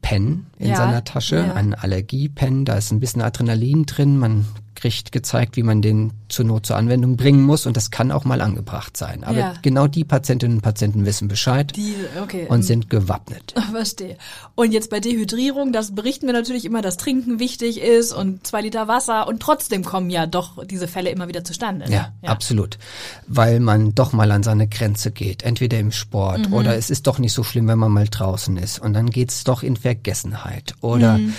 Pen 0.00 0.46
in 0.58 0.68
Ja, 0.68 0.76
seiner 0.76 1.02
Tasche, 1.02 1.38
ja. 1.38 1.54
einen 1.54 1.74
Allergiepen, 1.74 2.64
da 2.64 2.74
ist 2.74 2.92
ein 2.92 3.00
bisschen 3.00 3.20
Adrenalin 3.20 3.84
drin, 3.84 4.16
man 4.16 4.46
kriegt 4.80 5.12
gezeigt, 5.12 5.56
wie 5.56 5.62
man 5.62 5.82
den 5.82 6.12
zur 6.28 6.44
Not 6.46 6.66
zur 6.66 6.76
Anwendung 6.76 7.16
bringen 7.16 7.42
muss 7.42 7.66
und 7.66 7.76
das 7.76 7.90
kann 7.90 8.10
auch 8.12 8.24
mal 8.24 8.40
angebracht 8.40 8.96
sein. 8.96 9.24
Aber 9.24 9.38
Ja. 9.38 9.54
genau 9.62 9.86
die 9.86 10.04
Patientinnen 10.04 10.58
und 10.58 10.62
Patienten 10.62 11.04
wissen 11.04 11.28
Bescheid 11.28 11.72
Die, 11.76 11.94
okay. 12.22 12.46
und 12.48 12.62
sind 12.62 12.88
gewappnet. 12.90 13.54
Verstehe. 13.70 14.16
Und 14.54 14.72
jetzt 14.72 14.90
bei 14.90 15.00
Dehydrierung, 15.00 15.72
das 15.72 15.94
berichten 15.94 16.26
wir 16.26 16.32
natürlich 16.32 16.64
immer, 16.64 16.82
dass 16.82 16.96
Trinken 16.96 17.38
wichtig 17.38 17.80
ist 17.80 18.12
und 18.12 18.46
zwei 18.46 18.62
Liter 18.62 18.88
Wasser 18.88 19.28
und 19.28 19.40
trotzdem 19.40 19.84
kommen 19.84 20.10
ja 20.10 20.26
doch 20.26 20.64
diese 20.64 20.88
Fälle 20.88 21.10
immer 21.10 21.28
wieder 21.28 21.44
zustande. 21.44 21.86
ne? 21.88 21.92
Ja, 21.94 22.12
absolut. 22.30 22.78
Weil 23.26 23.60
man 23.60 23.94
doch 23.94 24.12
mal 24.12 24.30
an 24.32 24.42
seine 24.42 24.66
Grenze 24.68 25.10
geht, 25.10 25.42
entweder 25.42 25.78
im 25.78 25.92
Sport 25.92 26.48
Mhm. 26.48 26.54
oder 26.54 26.76
es 26.76 26.90
ist 26.90 27.06
doch 27.06 27.18
nicht 27.18 27.32
so 27.32 27.42
schlimm, 27.42 27.68
wenn 27.68 27.78
man 27.78 27.92
mal 27.92 28.08
draußen 28.08 28.56
ist 28.56 28.78
und 28.78 28.92
dann 28.94 29.10
geht's 29.10 29.44
doch 29.44 29.62
in 29.62 29.76
Vergessenheit 29.76 30.74
oder 30.80 31.18
Mhm. 31.18 31.34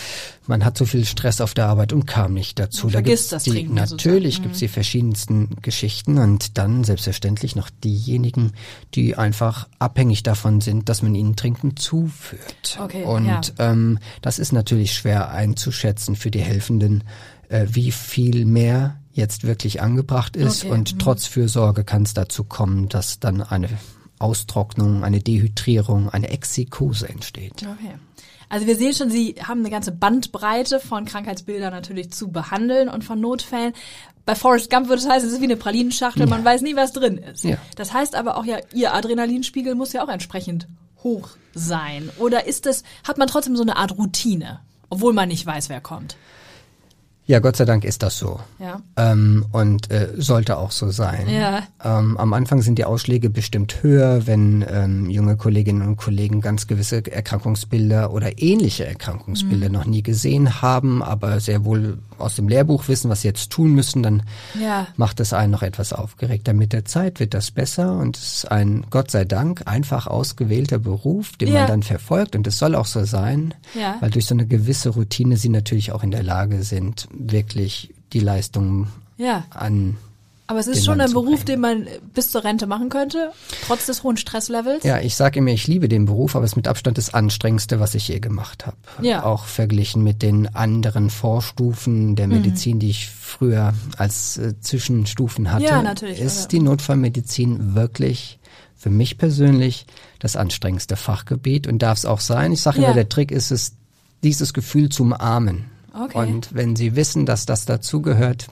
Man 0.48 0.66
hat 0.66 0.78
so 0.78 0.86
viel 0.86 1.06
Stress 1.06 1.40
auf 1.40 1.54
der 1.54 1.68
Arbeit 1.68 1.94
und 1.94 2.06
kam 2.06 2.34
nicht 2.34 2.58
dazu. 2.60 2.88
Man 2.88 2.94
da 2.94 2.98
vergisst 3.00 3.32
das 3.32 3.44
die, 3.44 3.52
Trinken 3.52 3.76
Natürlich 3.76 4.36
sozusagen. 4.36 4.44
gibt's 4.44 4.60
die 4.60 4.68
verschiedensten 4.68 5.50
Geschichten 5.62 6.18
und 6.18 6.58
dann 6.58 6.84
selbstverständlich 6.84 7.56
noch 7.56 7.70
diejenigen, 7.84 8.54
die 8.96 9.16
einfach 9.16 9.68
abhängig 9.80 10.24
davon 10.24 10.62
sind, 10.62 10.90
dass 10.90 11.04
man 11.04 11.14
ihnen 11.16 11.36
Trinken 11.36 11.78
zuführt. 11.78 12.80
Okay, 12.82 13.04
und 13.04 13.26
ja. 13.26 13.42
ähm, 13.60 14.00
das 14.22 14.40
ist 14.40 14.52
natürlich 14.52 14.94
schwer 14.94 15.32
einzuschätzen 15.32 16.16
für 16.16 16.32
die 16.32 16.42
Helfenden, 16.42 17.04
äh, 17.50 17.68
wie 17.70 17.92
viel 17.92 18.46
mehr 18.46 18.98
jetzt 19.14 19.44
wirklich 19.44 19.82
angebracht 19.82 20.36
ist 20.36 20.64
Okay, 20.64 20.74
und 20.74 20.94
mhm. 20.94 21.00
trotz 21.00 21.26
Fürsorge 21.28 21.84
kann 21.84 22.04
es 22.04 22.14
dazu 22.14 22.44
kommen, 22.44 22.90
dass 22.90 23.20
dann 23.20 23.42
eine 23.42 23.70
Austrocknung, 24.22 25.04
eine 25.04 25.20
Dehydrierung, 25.20 26.10
eine 26.10 26.30
Exikose 26.30 27.10
entsteht. 27.10 27.64
Okay. 27.64 27.96
Also 28.50 28.68
wir 28.68 28.76
sehen 28.76 28.94
schon, 28.94 29.10
Sie 29.10 29.36
haben 29.42 29.62
eine 29.62 29.70
ganze 29.70 29.94
Bandbreite 29.94 30.82
von 30.82 31.06
Krankheitsbildern 31.06 31.72
natürlich 31.72 32.12
zu 32.12 32.32
behandeln 32.32 32.90
und 32.90 33.04
von 33.04 33.20
Notfällen. 33.22 33.74
Bei 34.26 34.36
Forrest 34.36 34.70
Gump 34.70 34.90
würde 34.90 35.02
es 35.02 35.10
heißen, 35.10 35.28
es 35.28 35.36
ist 35.36 35.42
wie 35.42 35.46
eine 35.46 35.56
Pralinenschachtel, 35.56 36.28
man 36.28 36.44
weiß 36.44 36.62
nie, 36.62 36.76
was 36.76 36.92
drin 36.92 37.18
ist. 37.18 37.46
Ja. 37.46 37.58
Das 37.76 37.94
heißt 37.94 38.14
aber 38.14 38.38
auch 38.38 38.44
ja, 38.44 38.58
Ihr 38.74 38.94
Adrenalinspiegel 38.94 39.74
muss 39.74 39.94
ja 39.94 40.04
auch 40.04 40.10
entsprechend 40.10 40.68
hoch 41.02 41.30
sein. 41.54 42.10
Oder 42.20 42.46
ist 42.46 42.66
es, 42.66 42.84
hat 43.08 43.18
man 43.18 43.28
trotzdem 43.28 43.56
so 43.56 43.64
eine 43.64 43.78
Art 43.78 43.98
Routine, 43.98 44.60
obwohl 44.90 45.14
man 45.14 45.30
nicht 45.30 45.46
weiß, 45.46 45.70
wer 45.70 45.82
kommt? 45.82 46.18
Ja, 47.28 47.40
Gott 47.40 47.56
sei 47.56 47.66
Dank 47.66 47.86
ist 47.86 48.04
das 48.04 48.18
so. 48.18 48.40
Ja. 48.60 48.82
Ähm, 48.98 49.46
und 49.52 49.90
äh, 49.92 50.10
sollte 50.18 50.58
auch 50.58 50.72
so 50.72 50.90
sein. 50.90 51.30
Ja. 51.30 51.64
Ähm, 51.84 52.18
am 52.18 52.34
Anfang 52.34 52.62
sind 52.62 52.78
die 52.78 52.84
Ausschläge 52.84 53.30
bestimmt 53.30 53.84
höher, 53.84 54.26
wenn 54.28 54.66
ähm, 54.70 55.10
junge 55.10 55.38
Kolleginnen 55.38 55.84
und 55.88 55.96
Kollegen 55.98 56.42
ganz 56.42 56.68
gewisse 56.68 57.06
Erkrankungsbilder 57.10 58.12
oder 58.12 58.42
ähnliche 58.42 58.86
Erkrankungsbilder 58.86 59.68
Mhm. 59.68 59.74
noch 59.74 59.86
nie 59.86 60.04
gesehen 60.04 60.62
haben, 60.62 61.02
aber 61.04 61.40
sehr 61.40 61.64
wohl 61.64 62.00
aus 62.18 62.36
dem 62.36 62.50
Lehrbuch 62.50 62.88
wissen, 62.88 63.10
was 63.10 63.22
sie 63.22 63.28
jetzt 63.30 63.50
tun 63.52 63.74
müssen, 63.74 64.04
dann 64.04 64.24
Ja. 64.62 64.88
macht 64.98 65.20
es 65.20 65.32
einen 65.32 65.52
noch 65.52 65.64
etwas 65.64 65.94
aufgeregter. 65.94 66.54
Mit 66.54 66.74
der 66.74 66.86
Zeit 66.86 67.20
wird 67.20 67.34
das 67.34 67.52
besser 67.52 67.98
und 67.98 68.18
es 68.18 68.34
ist 68.44 68.52
ein, 68.52 68.86
Gott 68.90 69.10
sei 69.12 69.26
Dank, 69.26 69.62
einfach 69.68 70.08
ausgewählter 70.08 70.80
Beruf, 70.80 71.38
den 71.38 71.50
Ja. 71.50 71.60
man 71.62 71.68
dann 71.68 71.84
verfolgt 71.84 72.36
und 72.36 72.46
es 72.48 72.58
soll 72.58 72.76
auch 72.76 72.86
so 72.88 73.06
sein, 73.06 73.54
Ja. 73.80 73.96
weil 74.02 74.10
durch 74.10 74.26
so 74.26 74.36
eine 74.36 74.48
gewisse 74.48 74.90
Routine 74.90 75.38
sie 75.38 75.50
natürlich 75.50 75.92
auch 75.94 76.04
in 76.04 76.12
der 76.12 76.24
Lage 76.24 76.64
sind, 76.64 77.08
wirklich 77.30 77.94
die 78.14 78.20
Leistung 78.20 78.88
Ja. 79.18 79.46
an 79.52 79.98
Aber 80.48 80.60
es 80.60 80.68
ist 80.68 80.84
schon 80.84 81.00
ein 81.00 81.14
Beruf, 81.14 81.46
den 81.46 81.62
man 81.62 81.88
bis 82.14 82.30
zur 82.32 82.44
Rente 82.44 82.68
machen 82.68 82.90
könnte, 82.90 83.32
trotz 83.68 83.86
des 83.86 84.04
hohen 84.04 84.18
Stresslevels. 84.18 84.84
Ja, 84.84 85.00
ich 85.00 85.16
sage 85.16 85.40
immer, 85.40 85.52
ich 85.52 85.66
liebe 85.68 85.88
den 85.88 86.06
Beruf, 86.06 86.36
aber 86.36 86.44
es 86.44 86.52
ist 86.52 86.56
mit 86.58 86.68
Abstand 86.68 86.98
das 86.98 87.14
anstrengendste, 87.14 87.80
was 87.80 87.96
ich 87.96 88.10
je 88.10 88.20
gemacht 88.20 88.66
habe. 88.68 88.76
Ja. 89.02 89.24
Auch 89.24 89.46
verglichen 89.46 90.04
mit 90.04 90.22
den 90.22 90.54
anderen 90.54 91.10
Vorstufen 91.10 92.16
der 92.18 92.28
Mhm. 92.28 92.34
Medizin, 92.34 92.80
die 92.80 92.90
ich 92.90 93.10
früher 93.10 93.74
als 93.98 94.38
äh, 94.40 94.60
Zwischenstufen 94.60 95.52
hatte, 95.54 95.64
Ja, 95.64 95.82
natürlich, 95.82 96.20
ist 96.20 96.36
also- 96.38 96.48
die 96.50 96.60
Notfallmedizin 96.60 97.76
wirklich 97.76 98.40
für 98.76 98.90
mich 98.90 99.18
persönlich 99.18 99.86
das 100.20 100.36
anstrengendste 100.36 100.98
Fachgebiet 100.98 101.66
und 101.68 101.80
darf 101.82 102.00
es 102.00 102.06
auch 102.06 102.20
sein. 102.20 102.52
Ich 102.52 102.62
sage 102.62 102.80
Ja. 102.82 102.86
immer, 102.88 102.94
der 102.96 103.08
Trick 103.08 103.32
ist 103.32 103.52
es, 103.52 103.74
dieses 104.24 104.54
Gefühl 104.54 104.90
zu 104.90 105.04
umarmen. 105.04 105.71
Okay. 105.94 106.18
Und 106.18 106.54
wenn 106.54 106.76
Sie 106.76 106.96
wissen, 106.96 107.26
dass 107.26 107.46
das 107.46 107.66
dazugehört, 107.66 108.48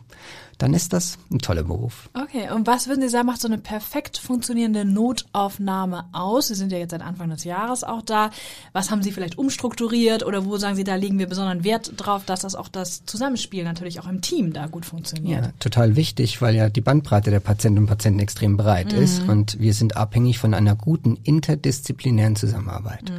dann 0.59 0.73
ist 0.73 0.91
das 0.91 1.17
ein 1.31 1.39
toller 1.39 1.63
Beruf. 1.63 2.09
Okay, 2.13 2.51
und 2.53 2.67
was 2.67 2.87
würden 2.89 3.01
Sie 3.01 3.07
sagen, 3.07 3.25
macht 3.25 3.39
so 3.39 3.47
eine 3.47 3.57
perfekt 3.57 4.17
funktionierende 4.17 4.83
Notaufnahme 4.83 6.03
aus? 6.11 6.49
Sie 6.49 6.55
sind 6.55 6.73
ja 6.73 6.77
jetzt 6.77 6.91
seit 6.91 7.01
Anfang 7.01 7.29
des 7.29 7.45
Jahres 7.45 7.85
auch 7.85 8.01
da. 8.01 8.29
Was 8.73 8.91
haben 8.91 9.01
Sie 9.01 9.13
vielleicht 9.13 9.37
umstrukturiert 9.37 10.25
oder 10.25 10.45
wo 10.45 10.57
sagen 10.57 10.75
Sie, 10.75 10.83
da 10.83 10.95
legen 10.95 11.17
wir 11.17 11.27
besonderen 11.27 11.63
Wert 11.63 11.93
drauf, 11.95 12.25
dass 12.25 12.41
das 12.41 12.55
auch 12.55 12.67
das 12.67 13.05
Zusammenspiel 13.05 13.63
natürlich 13.63 14.01
auch 14.01 14.07
im 14.07 14.19
Team 14.19 14.51
da 14.51 14.67
gut 14.67 14.85
funktioniert? 14.85 15.45
Ja, 15.45 15.51
total 15.59 15.95
wichtig, 15.95 16.41
weil 16.41 16.55
ja 16.55 16.69
die 16.69 16.81
Bandbreite 16.81 17.31
der 17.31 17.39
Patientinnen 17.39 17.85
und 17.85 17.89
Patienten 17.89 18.19
extrem 18.19 18.57
breit 18.57 18.91
ist 18.91 19.23
und 19.29 19.59
wir 19.59 19.73
sind 19.73 19.95
abhängig 19.95 20.39
von 20.39 20.53
einer 20.53 20.75
guten 20.75 21.17
interdisziplinären 21.23 22.35
Zusammenarbeit. 22.35 23.13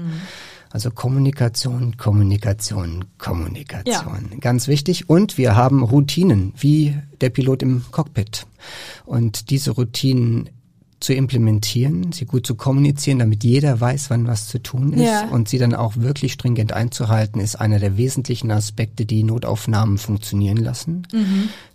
Also 0.72 0.90
Kommunikation, 0.92 1.96
Kommunikation, 1.96 3.04
Kommunikation. 3.18 4.30
Ganz 4.40 4.68
wichtig. 4.68 5.08
Und 5.10 5.36
wir 5.36 5.56
haben 5.56 5.82
Routinen, 5.82 6.52
wie 6.58 6.96
der 7.20 7.30
Pilot 7.30 7.62
im 7.62 7.82
Cockpit. 7.90 8.46
Und 9.04 9.50
diese 9.50 9.72
Routinen 9.72 10.48
zu 11.00 11.14
implementieren, 11.14 12.12
sie 12.12 12.26
gut 12.26 12.46
zu 12.46 12.54
kommunizieren, 12.54 13.18
damit 13.20 13.42
jeder 13.42 13.80
weiß, 13.80 14.10
wann 14.10 14.26
was 14.26 14.48
zu 14.48 14.62
tun 14.62 14.92
ist 14.92 15.02
Ja. 15.02 15.28
und 15.28 15.48
sie 15.48 15.56
dann 15.56 15.74
auch 15.74 15.96
wirklich 15.96 16.34
stringent 16.34 16.72
einzuhalten, 16.74 17.40
ist 17.40 17.56
einer 17.56 17.78
der 17.78 17.96
wesentlichen 17.96 18.50
Aspekte, 18.50 19.06
die 19.06 19.22
Notaufnahmen 19.22 19.96
funktionieren 19.96 20.58
lassen. 20.58 21.06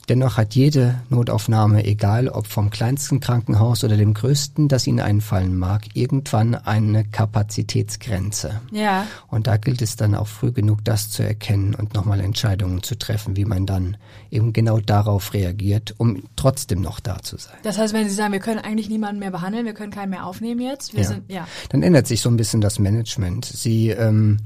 Dennoch 0.07 0.37
hat 0.37 0.53
jede 0.53 1.01
Notaufnahme, 1.09 1.83
egal 1.85 2.27
ob 2.29 2.45
vom 2.47 2.69
kleinsten 2.69 3.19
Krankenhaus 3.19 3.83
oder 3.83 3.97
dem 3.97 4.13
größten, 4.13 4.67
das 4.67 4.85
Ihnen 4.85 4.99
einfallen 4.99 5.57
mag, 5.57 5.83
irgendwann 5.93 6.53
eine 6.53 7.03
Kapazitätsgrenze. 7.05 8.61
Ja. 8.71 9.07
Und 9.27 9.47
da 9.47 9.57
gilt 9.57 9.81
es 9.81 9.95
dann 9.95 10.15
auch 10.15 10.27
früh 10.27 10.51
genug, 10.51 10.83
das 10.83 11.09
zu 11.09 11.23
erkennen 11.23 11.73
und 11.75 11.93
nochmal 11.93 12.19
Entscheidungen 12.19 12.83
zu 12.83 12.95
treffen, 12.97 13.35
wie 13.35 13.45
man 13.45 13.65
dann 13.65 13.97
eben 14.29 14.53
genau 14.53 14.79
darauf 14.79 15.33
reagiert, 15.33 15.95
um 15.97 16.23
trotzdem 16.35 16.81
noch 16.81 16.99
da 16.99 17.19
zu 17.21 17.37
sein. 17.37 17.55
Das 17.63 17.77
heißt, 17.77 17.93
wenn 17.93 18.07
Sie 18.07 18.15
sagen, 18.15 18.33
wir 18.33 18.39
können 18.39 18.59
eigentlich 18.59 18.89
niemanden 18.89 19.19
mehr 19.19 19.31
behandeln, 19.31 19.65
wir 19.65 19.73
können 19.73 19.91
keinen 19.91 20.11
mehr 20.11 20.25
aufnehmen 20.25 20.61
jetzt, 20.61 20.93
wir 20.93 21.01
Ja. 21.03 21.07
sind, 21.07 21.31
ja. 21.31 21.47
Dann 21.69 21.81
ändert 21.83 22.07
sich 22.07 22.21
so 22.21 22.29
ein 22.29 22.37
bisschen 22.37 22.61
das 22.61 22.77
Management. 22.79 23.45
Sie, 23.45 23.89
ähm, 23.89 24.37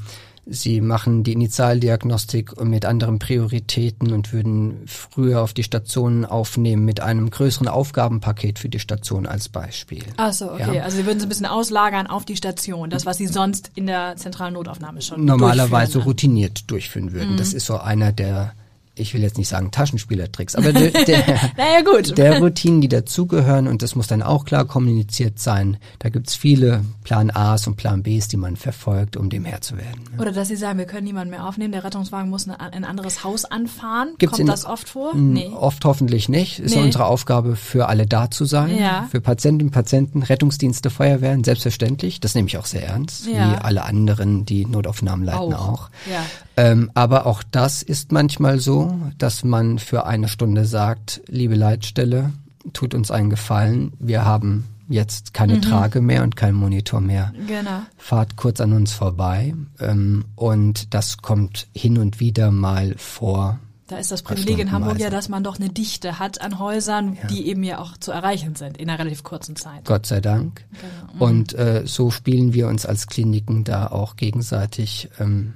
Sie 0.52 0.82
machen 0.82 1.24
die 1.24 1.34
Initialdiagnostik 1.34 2.60
mit 2.64 2.84
anderen 2.84 3.20
Prioritäten 3.20 4.12
und 4.12 4.34
würden 4.34 4.82
früher 4.88 5.42
auf 5.42 5.54
die 5.54 5.64
Stationen 5.64 6.26
aufnehmen 6.26 6.86
mit 6.86 7.02
einem 7.02 7.30
größeren 7.30 7.68
Aufgabenpaket 7.68 8.58
für 8.58 8.68
die 8.68 8.80
Station 8.80 9.28
als 9.28 9.48
Beispiel. 9.50 10.04
Ach 10.18 10.34
so, 10.34 10.52
okay. 10.52 10.78
Ja. 10.78 10.84
Also 10.84 10.98
Sie 10.98 11.06
würden 11.06 11.20
es 11.20 11.24
ein 11.24 11.30
bisschen 11.30 11.46
auslagern 11.46 12.08
auf 12.08 12.26
die 12.26 12.36
Station, 12.36 12.90
das, 12.90 13.06
was 13.06 13.18
Sie 13.18 13.28
sonst 13.28 13.72
in 13.76 13.86
der 13.86 14.16
zentralen 14.16 14.56
Notaufnahme 14.56 15.02
schon 15.02 15.24
Normalerweise 15.24 15.94
durchführen. 15.94 16.04
routiniert 16.04 16.72
durchführen 16.72 17.14
würden. 17.14 17.34
Mhm. 17.34 17.38
Das 17.38 17.54
ist 17.54 17.68
so 17.68 17.78
einer 17.78 18.12
der, 18.12 18.54
ich 19.00 19.14
will 19.14 19.22
jetzt 19.22 19.38
nicht 19.38 19.48
sagen 19.48 19.72
Taschenspielertricks, 19.72 20.56
aber 20.56 20.74
der, 20.74 20.92
der, 20.92 21.18
Naja, 21.58 21.82
gut. 21.86 22.18
der 22.18 22.40
Routinen, 22.40 22.82
die 22.82 22.88
dazugehören 22.90 23.68
und 23.68 23.82
das 23.82 23.96
muss 23.96 24.08
dann 24.08 24.22
auch 24.22 24.46
klar 24.46 24.66
kommuniziert 24.66 25.40
sein. 25.40 25.78
Da 26.00 26.10
gibt's 26.10 26.36
viele 26.36 26.84
Plan 27.04 27.32
A's 27.34 27.68
und 27.68 27.76
Plan 27.76 28.04
B's, 28.04 28.28
die 28.28 28.38
man 28.38 28.56
verfolgt, 28.56 29.18
um 29.18 29.30
dem 29.30 29.46
Herr 29.46 29.62
zu 29.62 29.78
werden. 29.78 30.02
Oder 30.18 30.32
dass 30.32 30.48
Sie 30.50 30.56
sagen, 30.56 30.78
wir 30.80 30.86
können 30.86 31.06
niemanden 31.06 31.32
mehr 31.32 31.46
aufnehmen, 31.48 31.72
der 31.72 31.84
Rettungswagen 31.84 32.30
muss 32.30 32.48
eine, 32.48 32.60
ein 32.60 32.84
anderes 32.84 33.24
Haus 33.24 33.46
anfahren. 33.46 34.10
Gibt's 34.18 34.32
Kommt 34.38 34.42
in- 34.42 34.48
das 34.48 34.66
oft 34.66 34.90
vor? 34.90 35.16
Nee. 35.16 35.48
Oft 35.56 35.86
hoffentlich 35.86 36.30
nicht. 36.30 36.60
Ist 36.60 36.76
ja 36.76 36.82
Nee. 36.82 36.88
unsere 36.88 37.06
Aufgabe, 37.06 37.56
für 37.56 37.88
alle 37.88 38.06
da 38.06 38.30
zu 38.32 38.46
sein. 38.46 38.78
Ja. 38.78 39.08
Für 39.12 39.22
Patientinnen, 39.22 39.72
Patienten, 39.72 40.24
Rettungsdienste, 40.24 40.90
Feuerwehren, 40.90 41.44
selbstverständlich. 41.44 42.20
Das 42.20 42.36
nehme 42.36 42.48
ich 42.48 42.58
auch 42.58 42.66
sehr 42.66 42.88
ernst. 42.88 43.28
Ja. 43.28 43.54
Wie 43.54 43.58
alle 43.62 43.84
anderen, 43.86 44.46
die 44.46 44.66
Notaufnahmen 44.66 45.26
leiten 45.26 45.54
Auch. 45.54 45.70
auch. 45.70 45.90
Ja. 46.12 46.24
Ähm, 46.58 46.92
aber 46.94 47.26
auch 47.26 47.42
das 47.52 47.82
ist 47.84 48.12
manchmal 48.12 48.60
so, 48.60 48.89
dass 49.18 49.44
man 49.44 49.80
für 49.80 50.06
eine 50.06 50.28
Stunde 50.28 50.66
sagt, 50.66 51.22
liebe 51.28 51.56
Leitstelle, 51.56 52.32
tut 52.74 52.94
uns 52.94 53.12
einen 53.12 53.30
Gefallen. 53.30 53.94
Wir 54.00 54.26
haben 54.26 54.66
jetzt 54.90 55.34
keine 55.34 55.56
Mhm. 55.56 55.62
Trage 55.62 56.02
mehr 56.02 56.24
und 56.24 56.36
keinen 56.36 56.56
Monitor 56.56 57.00
mehr. 57.00 57.32
Genau. 57.48 57.82
Fahrt 57.98 58.36
kurz 58.36 58.60
an 58.60 58.74
uns 58.74 58.92
vorbei. 58.92 59.54
Ähm, 59.80 60.26
und 60.36 60.94
das 60.94 61.18
kommt 61.18 61.68
hin 61.74 61.98
und 61.98 62.20
wieder 62.20 62.52
mal 62.52 62.96
vor. 62.98 63.60
Da 63.88 63.98
ist 63.98 64.12
das 64.12 64.22
Privileg 64.22 64.60
in. 64.60 64.72
Hamburg 64.72 65.00
ja, 65.00 65.10
dass 65.10 65.30
man 65.30 65.44
doch 65.44 65.60
eine 65.60 65.70
Dichte 65.70 66.20
hat 66.20 66.42
an 66.42 66.60
Häusern, 66.60 67.18
die 67.32 67.48
eben 67.48 67.64
ja 67.64 67.80
auch 67.80 67.98
zu 67.98 68.12
erreichen 68.12 68.54
sind 68.56 68.78
in 68.78 68.88
einer 68.88 69.00
relativ 69.00 69.24
kurzen 69.24 69.56
Zeit. 69.56 69.84
Gott 69.86 70.06
sei 70.06 70.22
Dank. 70.22 70.64
Genau. 71.10 71.26
Und 71.26 71.54
äh, 71.54 71.84
so 71.86 72.12
spielen 72.12 72.54
wir 72.54 72.68
uns 72.68 72.86
als 72.86 73.08
Kliniken 73.08 73.64
da 73.64 73.88
auch 73.88 74.16
gegenseitig 74.16 75.10
ähm, 75.20 75.54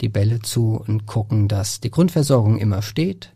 die 0.00 0.08
Bälle 0.08 0.40
zu 0.40 0.82
und 0.86 1.06
gucken, 1.06 1.48
dass 1.48 1.80
die 1.80 1.90
Grundversorgung 1.90 2.58
immer 2.58 2.82
steht, 2.82 3.32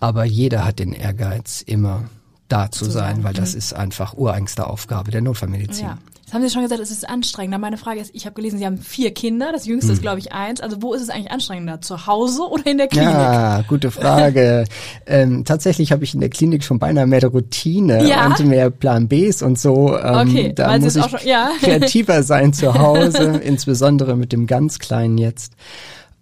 aber 0.00 0.24
jeder 0.24 0.64
hat 0.64 0.78
den 0.78 0.92
Ehrgeiz, 0.92 1.62
immer 1.62 2.04
da 2.48 2.70
zu, 2.70 2.84
Mhm. 2.84 2.88
Zu 2.88 2.92
sein, 2.92 3.14
sein, 3.16 3.24
weil 3.24 3.34
das 3.34 3.54
ist 3.54 3.72
einfach 3.72 4.14
ureigenste 4.14 4.66
Aufgabe 4.66 5.10
der 5.10 5.22
Notfallmedizin. 5.22 5.86
Ja. 5.86 5.98
Jetzt 6.24 6.32
haben 6.32 6.42
Sie 6.42 6.48
schon 6.50 6.62
gesagt, 6.62 6.80
es 6.80 6.90
ist 6.90 7.06
anstrengender. 7.06 7.58
Meine 7.58 7.76
Frage 7.76 8.00
ist, 8.00 8.10
ich 8.14 8.24
habe 8.24 8.34
gelesen, 8.34 8.58
Sie 8.58 8.64
haben 8.64 8.78
vier 8.78 9.12
Kinder, 9.12 9.52
das 9.52 9.66
jüngste 9.66 9.88
Hm. 9.90 9.94
ist, 9.96 10.00
glaube 10.00 10.20
ich, 10.20 10.32
eins. 10.32 10.62
Also 10.62 10.80
wo 10.80 10.94
ist 10.94 11.02
es 11.02 11.10
eigentlich 11.10 11.30
anstrengender? 11.30 11.82
Zu 11.82 12.06
Hause 12.06 12.42
oder 12.48 12.66
in 12.66 12.78
der 12.78 12.88
Klinik? 12.88 13.10
Ja, 13.12 13.62
gute 13.68 13.90
Frage. 13.90 14.64
ähm, 15.06 15.44
tatsächlich 15.44 15.92
habe 15.92 16.02
ich 16.04 16.14
in 16.14 16.20
der 16.20 16.30
Klinik 16.30 16.64
schon 16.64 16.78
beinahe 16.78 17.06
mehr 17.06 17.22
Routine 17.26 18.08
Ja? 18.08 18.26
und 18.26 18.40
mehr 18.46 18.70
Plan 18.70 19.06
Bs 19.06 19.42
und 19.42 19.58
so. 19.58 19.96
Ähm, 19.98 20.28
Okay, 20.28 20.52
da 20.54 20.68
weil 20.68 20.80
Sie 20.80 20.84
muss 20.86 20.96
es 20.96 20.96
ich 20.96 21.02
auch 21.14 21.18
schon- 21.20 21.28
ja. 21.28 21.50
kreativer 21.60 22.22
sein 22.22 22.54
zu 22.54 22.72
Hause, 22.78 23.40
insbesondere 23.44 24.16
mit 24.16 24.32
dem 24.32 24.46
ganz 24.46 24.78
Kleinen 24.78 25.18
jetzt. 25.18 25.52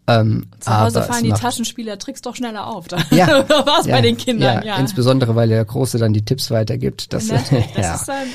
Ähm, 0.08 0.46
Zu 0.58 0.76
Hause 0.80 1.02
fallen 1.04 1.22
die 1.22 1.30
macht- 1.30 1.42
Taschenspieler-Tricks 1.42 2.22
doch 2.22 2.34
schneller 2.34 2.66
auf. 2.66 2.88
Da 2.88 2.96
Ja, 3.12 3.48
war 3.48 3.78
es 3.80 3.86
ja, 3.86 3.94
bei 3.94 4.00
den 4.02 4.16
Kindern, 4.16 4.64
ja. 4.66 4.76
Insbesondere, 4.78 5.36
weil 5.36 5.48
der 5.48 5.64
Große 5.64 5.96
dann 5.98 6.12
die 6.12 6.24
Tipps 6.24 6.50
weitergibt. 6.50 7.12
Das, 7.12 7.28
Natürlich, 7.28 7.66
das 7.76 7.86
ja. 7.86 7.94
ist 7.94 8.08
dann, 8.08 8.26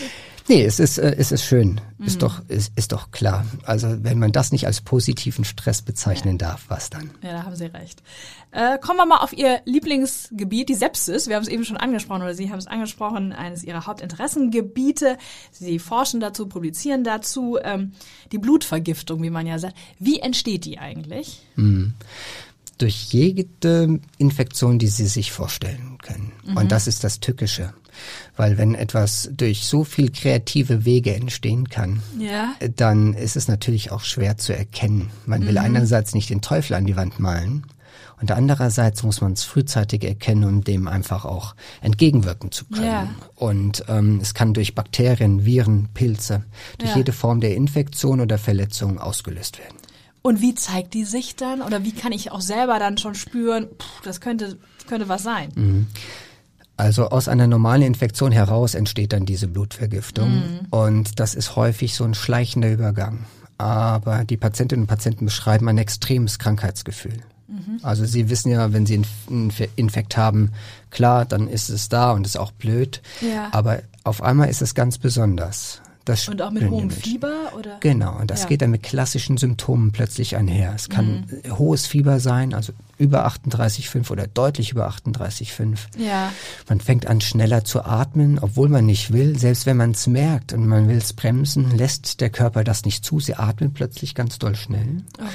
Nee, 0.50 0.64
es 0.64 0.80
ist, 0.80 0.98
äh, 0.98 1.16
es 1.18 1.32
ist 1.32 1.44
schön. 1.44 1.82
Mhm. 1.98 2.06
Ist 2.06 2.22
doch, 2.22 2.42
ist, 2.48 2.72
ist 2.78 2.92
doch 2.94 3.12
klar. 3.12 3.46
Also, 3.64 4.04
wenn 4.04 4.18
man 4.18 4.32
das 4.32 4.52
nicht 4.52 4.66
als 4.66 4.82
positiven 4.82 5.44
Stress 5.44 5.82
bezeichnen 5.82 6.38
darf, 6.38 6.66
was 6.70 6.90
dann? 6.90 7.12
ja, 7.22 7.34
da 7.34 7.44
haben 7.44 7.56
Sie 7.56 7.66
recht. 7.66 8.02
Äh, 8.52 8.78
kommen 8.80 8.98
wir 8.98 9.06
mal 9.06 9.18
auf 9.18 9.34
Ihr 9.34 9.62
Lieblingsgebiet, 9.66 10.70
die 10.70 10.76
Sepsis. 10.76 11.28
Wir 11.28 11.36
haben 11.36 11.44
es 11.44 11.50
eben 11.50 11.66
schon 11.66 11.78
angesprochen 11.78 12.22
oder 12.22 12.34
Sie 12.34 12.50
haben 12.50 12.60
es 12.60 12.68
angesprochen, 12.68 13.34
eines 13.34 13.64
Ihrer 13.64 13.86
Hauptinteressengebiete. 13.86 15.18
Sie 15.52 15.80
forschen 15.80 16.20
dazu, 16.20 16.48
publizieren 16.48 17.04
dazu. 17.04 17.58
Ähm, 17.62 17.92
die 18.32 18.38
Blutvergiftung, 18.38 19.22
wie 19.24 19.30
man 19.30 19.48
ja 19.48 19.60
sagt. 19.60 19.76
Wie 20.00 20.20
entsteht 20.20 20.66
die 20.66 20.80
eigentlich? 20.80 21.42
durch 22.78 23.06
jede 23.06 24.00
Infektion, 24.18 24.80
die 24.80 24.88
Sie 24.88 25.08
sich 25.08 25.32
vorstellen 25.32 25.98
können. 26.02 26.32
Mhm. 26.46 26.58
Und 26.58 26.72
das 26.72 26.88
ist 26.88 27.04
das 27.04 27.20
Tückische. 27.20 27.74
Weil 28.36 28.58
wenn 28.58 28.76
etwas 28.76 29.30
durch 29.34 29.66
so 29.66 29.84
viel 29.84 30.12
kreative 30.12 30.86
Wege 30.86 31.16
entstehen 31.16 31.70
kann, 31.70 32.02
Ja. 32.20 32.54
dann 32.76 33.14
ist 33.14 33.36
es 33.36 33.48
natürlich 33.48 33.92
auch 33.92 34.02
schwer 34.02 34.38
zu 34.38 34.56
erkennen. 34.56 35.10
Man 35.26 35.42
Mhm. 35.42 35.48
will 35.48 35.58
einerseits 35.58 36.14
nicht 36.14 36.30
den 36.30 36.42
Teufel 36.42 36.76
an 36.76 36.86
die 36.86 36.96
Wand 36.96 37.20
malen 37.20 37.66
und 38.20 38.32
andererseits 38.32 39.04
muss 39.04 39.22
man 39.22 39.34
es 39.34 39.44
frühzeitig 39.44 40.04
erkennen, 40.04 40.44
um 40.44 40.64
dem 40.64 40.88
einfach 40.88 41.24
auch 41.26 41.56
entgegenwirken 41.82 42.52
zu 42.52 42.66
können. 42.66 42.86
Ja. 42.86 43.10
Und 43.36 43.84
ähm, 43.88 44.20
es 44.22 44.34
kann 44.34 44.54
durch 44.54 44.74
Bakterien, 44.76 45.46
Viren, 45.46 45.90
Pilze, 45.94 46.44
durch 46.80 46.92
Ja. 46.92 46.98
jede 46.98 47.14
Form 47.14 47.42
der 47.42 47.56
Infektion 47.56 48.20
oder 48.22 48.38
Verletzung 48.38 48.98
ausgelöst 49.00 49.60
werden. 49.60 49.78
Und 50.24 50.42
wie 50.42 50.56
zeigt 50.56 50.94
die 50.94 51.06
sich 51.06 51.36
dann? 51.36 51.62
Oder 51.62 51.84
wie 51.86 51.92
kann 51.94 52.12
ich 52.12 52.32
auch 52.32 52.42
selber 52.42 52.80
dann 52.80 52.98
schon 52.98 53.16
spüren, 53.16 53.68
pff, 53.80 54.02
das 54.04 54.20
könnte, 54.20 54.58
könnte 54.88 55.08
was 55.08 55.24
sein? 55.24 55.52
Mhm. 55.56 55.88
Also 56.78 57.10
aus 57.10 57.28
einer 57.28 57.48
normalen 57.48 57.82
Infektion 57.82 58.32
heraus 58.32 58.76
entsteht 58.76 59.12
dann 59.12 59.26
diese 59.26 59.48
Blutvergiftung. 59.48 60.30
Mhm. 60.30 60.60
Und 60.70 61.20
das 61.20 61.34
ist 61.34 61.56
häufig 61.56 61.96
so 61.96 62.04
ein 62.04 62.14
schleichender 62.14 62.72
Übergang. 62.72 63.26
Aber 63.58 64.24
die 64.24 64.38
Patientinnen 64.38 64.84
und 64.84 64.88
Patienten 64.88 65.26
beschreiben 65.26 65.68
ein 65.68 65.80
extremes 65.80 66.38
Krankheitsgefühl. 66.38 67.18
Mhm. 67.48 67.80
Also 67.82 68.06
sie 68.06 68.30
wissen 68.30 68.52
ja, 68.52 68.72
wenn 68.74 68.86
sie 68.86 69.02
einen 69.30 69.52
Infekt 69.76 70.18
haben, 70.18 70.52
klar, 70.92 71.26
dann 71.26 71.48
ist 71.48 71.70
es 71.70 71.90
da 71.90 72.12
und 72.12 72.28
ist 72.28 72.38
auch 72.38 72.52
blöd. 72.52 73.02
Ja. 73.22 73.50
Aber 73.52 73.80
auf 74.04 74.22
einmal 74.22 74.50
ist 74.50 74.62
es 74.62 74.76
ganz 74.76 75.00
besonders. 75.00 75.82
Das 76.08 76.30
und 76.30 76.42
auch 76.42 76.52
mit 76.52 76.70
hohem 76.70 76.90
Fieber 76.90 77.52
oder? 77.58 77.78
Genau, 77.82 78.18
und 78.18 78.32
das 78.32 78.44
ja. 78.44 78.48
geht 78.48 78.62
dann 78.62 78.72
mit 78.72 78.84
klassischen 78.84 79.36
Symptomen 79.38 79.92
plötzlich 79.92 80.38
einher. 80.38 80.74
Es 80.74 80.88
kann 80.88 81.26
mhm. 81.44 81.58
hohes 81.58 81.86
Fieber 81.86 82.20
sein, 82.22 82.54
also 82.54 82.72
über 82.98 83.28
38,5 83.28 84.10
oder 84.10 84.26
deutlich 84.26 84.72
über 84.72 84.90
38,5. 84.90 85.78
Ja. 85.98 86.32
Man 86.70 86.80
fängt 86.80 87.08
an 87.08 87.20
schneller 87.20 87.66
zu 87.66 87.84
atmen, 87.84 88.40
obwohl 88.40 88.70
man 88.70 88.86
nicht 88.86 89.12
will. 89.12 89.38
Selbst 89.38 89.66
wenn 89.66 89.78
man 89.78 89.92
es 89.92 90.08
merkt 90.08 90.54
und 90.54 90.66
man 90.66 90.88
will 90.88 90.98
es 90.98 91.12
bremsen, 91.12 91.76
lässt 91.78 92.22
der 92.22 92.30
Körper 92.30 92.64
das 92.64 92.86
nicht 92.86 93.04
zu. 93.04 93.20
Sie 93.20 93.36
atmen 93.36 93.74
plötzlich 93.74 94.16
ganz 94.16 94.40
doll 94.40 94.56
schnell. 94.56 95.04
Okay. 95.16 95.28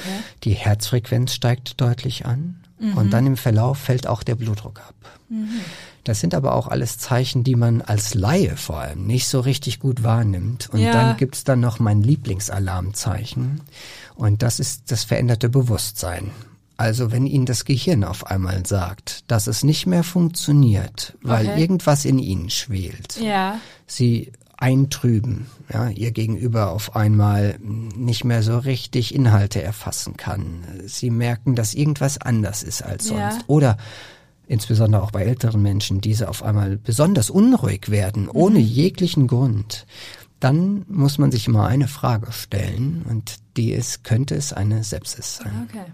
Die 0.43 0.53
Herzfrequenz 0.53 1.33
steigt 1.33 1.79
deutlich 1.79 2.25
an. 2.25 2.59
Mhm. 2.79 2.97
Und 2.97 3.13
dann 3.13 3.27
im 3.27 3.37
Verlauf 3.37 3.77
fällt 3.77 4.07
auch 4.07 4.23
der 4.23 4.35
Blutdruck 4.35 4.79
ab. 4.79 4.95
Mhm. 5.29 5.49
Das 6.03 6.19
sind 6.19 6.35
aber 6.35 6.55
auch 6.55 6.67
alles 6.67 6.97
Zeichen, 6.97 7.43
die 7.43 7.55
man 7.55 7.81
als 7.81 8.13
Laie 8.13 8.57
vor 8.57 8.79
allem 8.79 9.05
nicht 9.07 9.27
so 9.27 9.39
richtig 9.39 9.79
gut 9.79 10.03
wahrnimmt. 10.03 10.69
Und 10.69 10.81
ja. 10.81 10.91
dann 10.91 11.17
gibt's 11.17 11.43
dann 11.43 11.61
noch 11.61 11.79
mein 11.79 12.01
Lieblingsalarmzeichen. 12.01 13.61
Und 14.15 14.43
das 14.43 14.59
ist 14.59 14.91
das 14.91 15.03
veränderte 15.03 15.49
Bewusstsein. 15.49 16.31
Also 16.75 17.11
wenn 17.11 17.25
Ihnen 17.25 17.45
das 17.45 17.65
Gehirn 17.65 18.03
auf 18.03 18.27
einmal 18.27 18.65
sagt, 18.65 19.23
dass 19.31 19.47
es 19.47 19.63
nicht 19.63 19.85
mehr 19.85 20.03
funktioniert, 20.03 21.15
weil 21.21 21.47
okay. 21.47 21.61
irgendwas 21.61 22.03
in 22.03 22.19
Ihnen 22.19 22.49
schwelt, 22.49 23.19
ja. 23.21 23.59
Sie 23.85 24.31
eintrüben, 24.57 25.47
ja, 25.71 25.89
ihr 25.89 26.11
Gegenüber 26.11 26.71
auf 26.71 26.95
einmal 26.95 27.59
nicht 27.59 28.23
mehr 28.23 28.43
so 28.43 28.57
richtig 28.57 29.13
Inhalte 29.13 29.61
erfassen 29.61 30.15
kann. 30.15 30.63
Sie 30.85 31.09
merken, 31.09 31.55
dass 31.55 31.73
irgendwas 31.73 32.17
anders 32.17 32.63
ist 32.63 32.81
als 32.81 33.07
sonst. 33.07 33.37
Ja. 33.39 33.43
Oder 33.47 33.77
insbesondere 34.53 35.03
auch 35.03 35.11
bei 35.11 35.23
älteren 35.23 35.61
Menschen, 35.61 35.99
diese 35.99 36.29
auf 36.29 36.43
einmal 36.43 36.77
besonders 36.77 37.29
unruhig 37.29 37.89
werden, 37.89 38.29
ohne 38.29 38.59
mhm. 38.59 38.65
jeglichen 38.65 39.27
Grund, 39.27 39.85
dann 40.39 40.85
muss 40.87 41.17
man 41.17 41.31
sich 41.31 41.47
immer 41.47 41.67
eine 41.67 41.87
Frage 41.87 42.31
stellen 42.31 43.05
und 43.09 43.35
die 43.57 43.71
ist, 43.71 44.03
könnte 44.03 44.35
es 44.35 44.53
eine 44.53 44.83
Sepsis 44.83 45.37
sein? 45.37 45.67
Okay. 45.69 45.85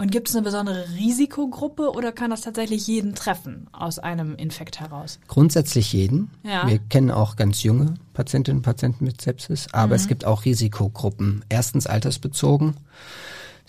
Und 0.00 0.12
gibt 0.12 0.28
es 0.28 0.36
eine 0.36 0.44
besondere 0.44 0.84
Risikogruppe 0.96 1.90
oder 1.90 2.12
kann 2.12 2.30
das 2.30 2.42
tatsächlich 2.42 2.86
jeden 2.86 3.16
treffen 3.16 3.66
aus 3.72 3.98
einem 3.98 4.36
Infekt 4.36 4.78
heraus? 4.78 5.18
Grundsätzlich 5.26 5.92
jeden. 5.92 6.30
Ja. 6.44 6.68
Wir 6.68 6.78
kennen 6.78 7.10
auch 7.10 7.34
ganz 7.34 7.64
junge 7.64 7.94
Patientinnen 8.14 8.58
und 8.58 8.62
Patienten 8.62 9.04
mit 9.04 9.20
Sepsis, 9.20 9.66
aber 9.72 9.88
mhm. 9.88 9.92
es 9.94 10.06
gibt 10.06 10.24
auch 10.24 10.44
Risikogruppen. 10.44 11.44
Erstens 11.48 11.88
altersbezogen. 11.88 12.74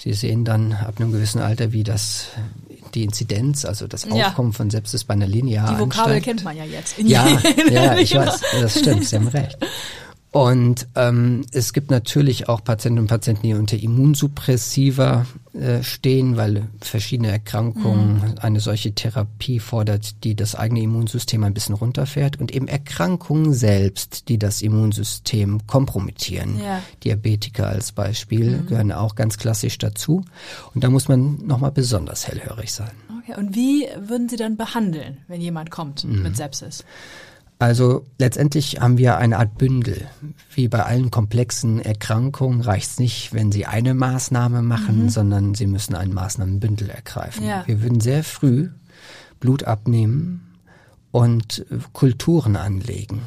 Sie 0.01 0.13
sehen 0.13 0.45
dann 0.45 0.71
ab 0.71 0.95
einem 0.99 1.11
gewissen 1.11 1.41
Alter, 1.41 1.73
wie 1.73 1.83
das 1.83 2.27
die 2.93 3.03
Inzidenz, 3.03 3.65
also 3.65 3.85
das 3.85 4.05
Aufkommen 4.09 4.51
ja. 4.51 4.55
von 4.55 4.69
Sepsis 4.69 5.03
bei 5.03 5.13
einer 5.13 5.27
linearen 5.27 5.75
Die 5.75 5.81
Vokabel 5.81 6.13
ansteigt. 6.13 6.25
kennt 6.25 6.43
man 6.45 6.55
ja 6.55 6.63
jetzt. 6.63 6.97
Ja, 6.99 7.27
ja, 7.69 7.97
ich 7.97 8.15
weiß, 8.15 8.39
das 8.61 8.79
stimmt, 8.79 9.05
Sie 9.05 9.17
haben 9.17 9.27
recht. 9.27 9.57
Und 10.31 10.87
ähm, 10.95 11.43
es 11.51 11.73
gibt 11.73 11.89
natürlich 11.89 12.49
auch 12.49 12.63
Patienten 12.63 12.99
und 12.99 13.07
Patienten, 13.07 13.41
die 13.41 13.53
unter 13.55 13.77
Immunsuppressiva 13.77 15.25
äh, 15.53 15.81
stehen, 15.81 16.37
weil 16.37 16.67
verschiedene 16.81 17.31
Erkrankungen 17.31 18.17
mhm. 18.17 18.35
eine 18.39 18.59
solche 18.59 18.93
Therapie 18.93 19.59
fordert, 19.59 20.23
die 20.23 20.35
das 20.35 20.53
eigene 20.53 20.81
Immunsystem 20.81 21.43
ein 21.43 21.55
bisschen 21.55 21.73
runterfährt 21.73 22.39
und 22.39 22.53
eben 22.53 22.67
Erkrankungen 22.67 23.53
selbst, 23.53 24.29
die 24.29 24.37
das 24.37 24.61
Immunsystem 24.61 25.65
kompromittieren. 25.65 26.59
Ja. 26.59 26.83
Diabetiker 27.03 27.67
als 27.67 27.91
Beispiel 27.91 28.59
mhm. 28.59 28.67
gehören 28.67 28.91
auch 28.91 29.15
ganz 29.15 29.39
klassisch 29.39 29.79
dazu. 29.79 30.23
Und 30.75 30.83
da 30.83 30.91
muss 30.91 31.07
man 31.07 31.43
nochmal 31.47 31.71
besonders 31.71 32.27
hellhörig 32.27 32.71
sein. 32.71 32.91
Okay, 33.23 33.39
und 33.39 33.55
wie 33.55 33.87
würden 33.97 34.29
Sie 34.29 34.37
dann 34.37 34.57
behandeln, 34.57 35.17
wenn 35.27 35.41
jemand 35.41 35.71
kommt 35.71 36.03
mhm. 36.03 36.21
mit 36.21 36.37
Sepsis? 36.37 36.85
Also 37.59 38.05
letztendlich 38.17 38.79
haben 38.79 38.97
wir 38.97 39.17
eine 39.17 39.37
Art 39.37 39.57
Bündel. 39.57 40.07
Wie 40.53 40.69
bei 40.69 40.83
allen 40.83 41.11
komplexen 41.11 41.81
Erkrankungen 41.81 42.61
reicht 42.61 42.91
es 42.91 42.99
nicht, 42.99 43.33
wenn 43.33 43.51
Sie 43.51 43.65
eine 43.65 43.93
Maßnahme 43.93 44.61
machen, 44.61 45.03
mhm. 45.03 45.09
sondern 45.09 45.55
Sie 45.55 45.67
müssen 45.67 45.93
ein 45.93 46.13
Maßnahmenbündel 46.13 46.89
ergreifen. 46.89 47.45
Ja. 47.45 47.63
Wir 47.67 47.81
würden 47.81 47.99
sehr 47.99 48.23
früh 48.23 48.69
Blut 49.41 49.65
abnehmen 49.65 50.55
und 51.11 51.65
Kulturen 51.91 52.55
anlegen. 52.55 53.21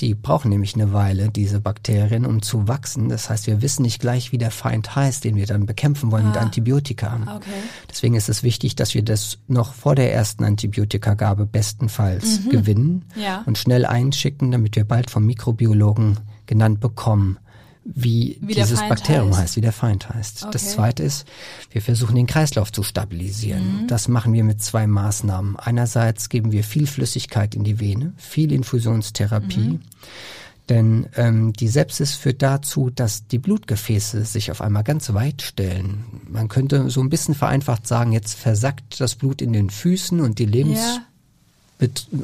Die 0.00 0.14
brauchen 0.14 0.48
nämlich 0.48 0.74
eine 0.74 0.92
Weile, 0.92 1.30
diese 1.30 1.60
Bakterien, 1.60 2.26
um 2.26 2.42
zu 2.42 2.66
wachsen. 2.66 3.08
Das 3.08 3.30
heißt, 3.30 3.46
wir 3.46 3.62
wissen 3.62 3.82
nicht 3.82 4.00
gleich, 4.00 4.32
wie 4.32 4.38
der 4.38 4.50
Feind 4.50 4.96
heißt, 4.96 5.22
den 5.22 5.36
wir 5.36 5.46
dann 5.46 5.66
bekämpfen 5.66 6.10
wollen 6.10 6.26
ah. 6.26 6.28
mit 6.30 6.36
Antibiotika. 6.36 7.14
Okay. 7.36 7.50
Deswegen 7.88 8.14
ist 8.16 8.28
es 8.28 8.42
wichtig, 8.42 8.74
dass 8.74 8.94
wir 8.94 9.02
das 9.02 9.38
noch 9.46 9.72
vor 9.72 9.94
der 9.94 10.12
ersten 10.12 10.42
Antibiotikagabe 10.44 11.46
bestenfalls 11.46 12.40
mhm. 12.40 12.50
gewinnen 12.50 13.04
ja. 13.14 13.42
und 13.46 13.56
schnell 13.56 13.86
einschicken, 13.86 14.50
damit 14.50 14.74
wir 14.74 14.84
bald 14.84 15.10
vom 15.10 15.26
Mikrobiologen 15.26 16.18
genannt 16.46 16.80
bekommen, 16.80 17.38
wie, 17.84 18.38
wie 18.40 18.54
dieses 18.54 18.80
Bakterium 18.80 19.30
heißt. 19.30 19.40
heißt. 19.40 19.56
wie 19.56 19.60
der 19.60 19.72
Feind 19.72 20.08
heißt. 20.08 20.42
Okay. 20.42 20.50
Das 20.52 20.70
zweite 20.70 21.02
ist, 21.02 21.26
wir 21.70 21.82
versuchen 21.82 22.16
den 22.16 22.26
Kreislauf 22.26 22.72
zu 22.72 22.82
stabilisieren. 22.82 23.82
Mhm. 23.82 23.88
Das 23.88 24.08
machen 24.08 24.32
wir 24.32 24.42
mit 24.42 24.62
zwei 24.62 24.86
Maßnahmen. 24.86 25.56
Einerseits 25.56 26.30
geben 26.30 26.50
wir 26.50 26.64
viel 26.64 26.86
Flüssigkeit 26.86 27.54
in 27.54 27.64
die 27.64 27.80
Vene, 27.80 28.14
viel 28.16 28.52
Infusionstherapie. 28.52 29.58
Mhm. 29.58 29.80
Denn 30.70 31.06
ähm, 31.16 31.52
die 31.52 31.68
Sepsis 31.68 32.14
führt 32.14 32.40
dazu, 32.40 32.88
dass 32.88 33.26
die 33.26 33.38
Blutgefäße 33.38 34.24
sich 34.24 34.50
auf 34.50 34.62
einmal 34.62 34.82
ganz 34.82 35.12
weit 35.12 35.42
stellen. 35.42 36.04
Man 36.26 36.48
könnte 36.48 36.88
so 36.88 37.02
ein 37.02 37.10
bisschen 37.10 37.34
vereinfacht 37.34 37.86
sagen, 37.86 38.12
jetzt 38.12 38.34
versackt 38.34 38.98
das 38.98 39.14
Blut 39.14 39.42
in 39.42 39.52
den 39.52 39.68
Füßen 39.68 40.20
und 40.22 40.38
die 40.38 40.46
Lebens 40.46 40.78
ja 40.78 41.02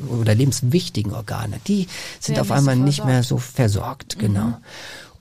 oder 0.08 0.34
lebenswichtigen 0.34 1.12
Organe, 1.12 1.60
die 1.66 1.88
sind 2.20 2.38
auf 2.38 2.50
einmal 2.50 2.76
nicht 2.76 3.04
mehr 3.04 3.22
so 3.22 3.38
versorgt, 3.38 4.18
genau. 4.18 4.46
Mhm. 4.46 4.54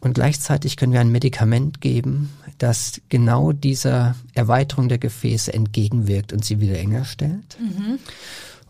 Und 0.01 0.13
gleichzeitig 0.13 0.77
können 0.77 0.93
wir 0.93 1.01
ein 1.01 1.11
Medikament 1.11 1.81
geben, 1.81 2.29
das 2.57 3.01
genau 3.09 3.51
dieser 3.51 4.15
Erweiterung 4.33 4.87
der 4.87 4.97
Gefäße 4.97 5.53
entgegenwirkt 5.53 6.31
und 6.31 6.45
sie 6.45 6.61
wieder 6.61 6.77
enger 6.79 7.05
stellt. 7.05 7.57
Mhm. 7.59 7.99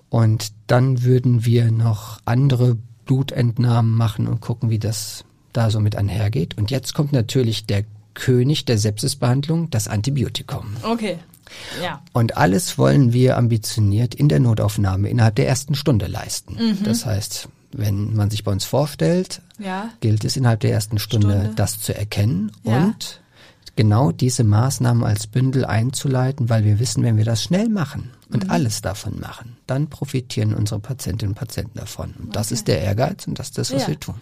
Und 0.09 0.51
dann 0.67 1.03
würden 1.03 1.45
wir 1.45 1.71
noch 1.71 2.19
andere 2.25 2.77
Blutentnahmen 3.05 3.95
machen 3.95 4.27
und 4.27 4.41
gucken, 4.41 4.69
wie 4.69 4.79
das 4.79 5.23
da 5.53 5.69
so 5.69 5.79
mit 5.79 5.95
einhergeht. 5.95 6.57
Und 6.57 6.71
jetzt 6.71 6.93
kommt 6.93 7.11
natürlich 7.13 7.65
der 7.65 7.85
König 8.15 8.65
der 8.65 8.77
Sepsisbehandlung, 8.77 9.69
das 9.69 9.87
Antibiotikum. 9.87 10.65
Okay. 10.83 11.17
Ja. 11.81 12.01
Und 12.13 12.37
alles 12.37 12.77
wollen 12.77 13.13
wir 13.13 13.37
ambitioniert 13.37 14.13
in 14.13 14.29
der 14.29 14.39
Notaufnahme 14.39 15.09
innerhalb 15.09 15.35
der 15.35 15.47
ersten 15.47 15.75
Stunde 15.75 16.07
leisten. 16.07 16.55
Mhm. 16.55 16.83
Das 16.83 17.05
heißt, 17.05 17.49
wenn 17.71 18.15
man 18.15 18.29
sich 18.29 18.43
bei 18.43 18.51
uns 18.51 18.65
vorstellt, 18.65 19.41
ja. 19.57 19.89
gilt 19.99 20.25
es 20.25 20.37
innerhalb 20.37 20.61
der 20.61 20.71
ersten 20.71 20.99
Stunde, 20.99 21.39
Stunde. 21.39 21.51
das 21.55 21.79
zu 21.79 21.95
erkennen 21.95 22.51
ja. 22.63 22.77
und 22.77 23.21
genau 23.75 24.11
diese 24.11 24.43
Maßnahmen 24.43 25.03
als 25.03 25.27
Bündel 25.27 25.63
einzuleiten, 25.63 26.49
weil 26.49 26.65
wir 26.65 26.79
wissen, 26.79 27.03
wenn 27.03 27.17
wir 27.17 27.25
das 27.25 27.43
schnell 27.43 27.69
machen 27.69 28.11
und 28.29 28.45
mhm. 28.45 28.49
alles 28.51 28.81
davon 28.81 29.19
machen, 29.19 29.57
dann 29.67 29.87
profitieren 29.89 30.53
unsere 30.53 30.79
Patientinnen 30.79 31.33
und 31.33 31.39
Patienten 31.39 31.77
davon. 31.79 32.13
Und 32.19 32.35
das 32.35 32.47
okay. 32.47 32.53
ist 32.55 32.67
der 32.67 32.81
Ehrgeiz 32.81 33.27
und 33.27 33.39
das 33.39 33.47
ist 33.47 33.57
das, 33.57 33.73
was 33.73 33.83
ja. 33.83 33.87
wir 33.87 33.99
tun. 33.99 34.15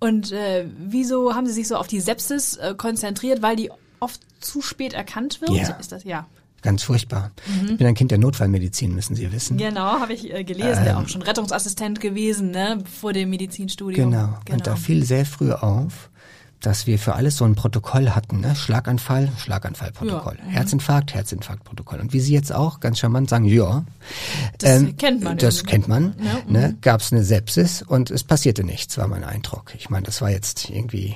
Und 0.00 0.32
äh, 0.32 0.66
wieso 0.78 1.34
haben 1.34 1.46
Sie 1.46 1.52
sich 1.52 1.68
so 1.68 1.76
auf 1.76 1.86
die 1.86 2.00
Sepsis 2.00 2.56
äh, 2.56 2.74
konzentriert? 2.76 3.40
Weil 3.40 3.56
die 3.56 3.70
oft 4.00 4.20
zu 4.40 4.60
spät 4.60 4.92
erkannt 4.92 5.40
wird? 5.40 5.52
Ja. 5.52 5.68
Ist 5.74 5.92
das 5.92 6.04
ja? 6.04 6.26
Ganz 6.64 6.82
furchtbar. 6.82 7.30
Mhm. 7.46 7.72
Ich 7.72 7.76
bin 7.76 7.86
ein 7.86 7.94
Kind 7.94 8.10
der 8.10 8.16
Notfallmedizin, 8.16 8.94
müssen 8.94 9.14
Sie 9.14 9.30
wissen. 9.30 9.58
Genau, 9.58 10.00
habe 10.00 10.14
ich 10.14 10.32
äh, 10.32 10.44
gelesen. 10.44 10.78
Ähm, 10.78 10.84
der 10.84 10.98
auch 10.98 11.08
schon 11.08 11.20
Rettungsassistent 11.20 12.00
gewesen, 12.00 12.52
ne, 12.52 12.82
vor 12.90 13.12
dem 13.12 13.28
Medizinstudium. 13.28 14.10
Genau. 14.10 14.38
genau. 14.46 14.56
Und 14.56 14.66
da 14.66 14.74
fiel 14.74 15.04
sehr 15.04 15.26
früh 15.26 15.52
auf, 15.52 16.08
dass 16.62 16.86
wir 16.86 16.98
für 16.98 17.16
alles 17.16 17.36
so 17.36 17.44
ein 17.44 17.54
Protokoll 17.54 18.10
hatten, 18.10 18.40
ne? 18.40 18.56
Schlaganfall, 18.56 19.30
Schlaganfallprotokoll, 19.36 20.38
ja. 20.38 20.52
Herzinfarkt, 20.52 21.12
Herzinfarktprotokoll. 21.12 22.00
Und 22.00 22.14
wie 22.14 22.20
Sie 22.20 22.32
jetzt 22.32 22.54
auch 22.54 22.80
ganz 22.80 22.98
charmant 22.98 23.28
sagen, 23.28 23.44
ja, 23.44 23.84
das 24.56 24.80
ähm, 24.80 24.96
kennt 24.96 25.22
man. 25.22 25.36
Das 25.36 25.58
irgendwie. 25.58 25.70
kennt 25.70 25.88
man. 25.88 26.14
Ja. 26.18 26.50
Ne? 26.50 26.68
Mhm. 26.68 26.80
Gab 26.80 27.02
es 27.02 27.12
eine 27.12 27.24
Sepsis 27.24 27.82
und 27.82 28.10
es 28.10 28.24
passierte 28.24 28.64
nichts, 28.64 28.96
war 28.96 29.06
mein 29.06 29.24
Eindruck. 29.24 29.74
Ich 29.76 29.90
meine, 29.90 30.06
das 30.06 30.22
war 30.22 30.30
jetzt 30.30 30.70
irgendwie 30.70 31.14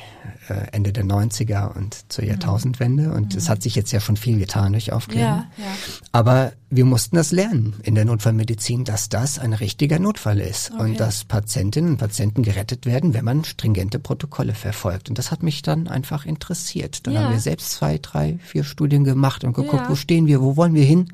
Ende 0.54 0.92
der 0.92 1.04
90er 1.04 1.74
und 1.76 2.10
zur 2.10 2.24
mhm. 2.24 2.30
Jahrtausendwende 2.30 3.12
und 3.12 3.34
es 3.34 3.46
mhm. 3.46 3.50
hat 3.50 3.62
sich 3.62 3.74
jetzt 3.74 3.92
ja 3.92 4.00
schon 4.00 4.16
viel 4.16 4.38
getan 4.38 4.72
durch 4.72 4.92
Aufklärung. 4.92 5.44
Ja, 5.56 5.64
ja. 5.64 5.64
Aber 6.12 6.52
wir 6.70 6.84
mussten 6.84 7.16
das 7.16 7.32
lernen 7.32 7.74
in 7.82 7.94
der 7.94 8.04
Notfallmedizin, 8.04 8.84
dass 8.84 9.08
das 9.08 9.38
ein 9.38 9.54
richtiger 9.54 9.98
Notfall 9.98 10.40
ist 10.40 10.70
okay. 10.72 10.82
und 10.82 11.00
dass 11.00 11.24
Patientinnen 11.24 11.92
und 11.92 11.96
Patienten 11.98 12.42
gerettet 12.42 12.84
werden, 12.84 13.14
wenn 13.14 13.24
man 13.24 13.44
stringente 13.44 13.98
Protokolle 13.98 14.54
verfolgt. 14.54 15.08
Und 15.08 15.18
das 15.18 15.30
hat 15.30 15.42
mich 15.42 15.62
dann 15.62 15.88
einfach 15.88 16.26
interessiert. 16.26 17.06
Dann 17.06 17.14
Ja. 17.14 17.22
haben 17.22 17.32
wir 17.32 17.40
selbst 17.40 17.70
zwei, 17.70 17.98
drei, 17.98 18.38
vier 18.44 18.64
Studien 18.64 19.04
gemacht 19.04 19.44
und 19.44 19.54
geguckt, 19.54 19.88
wo 19.88 19.94
stehen 19.94 20.26
wir, 20.26 20.42
wo 20.42 20.56
wollen 20.56 20.74
wir 20.74 20.84
hin, 20.84 21.12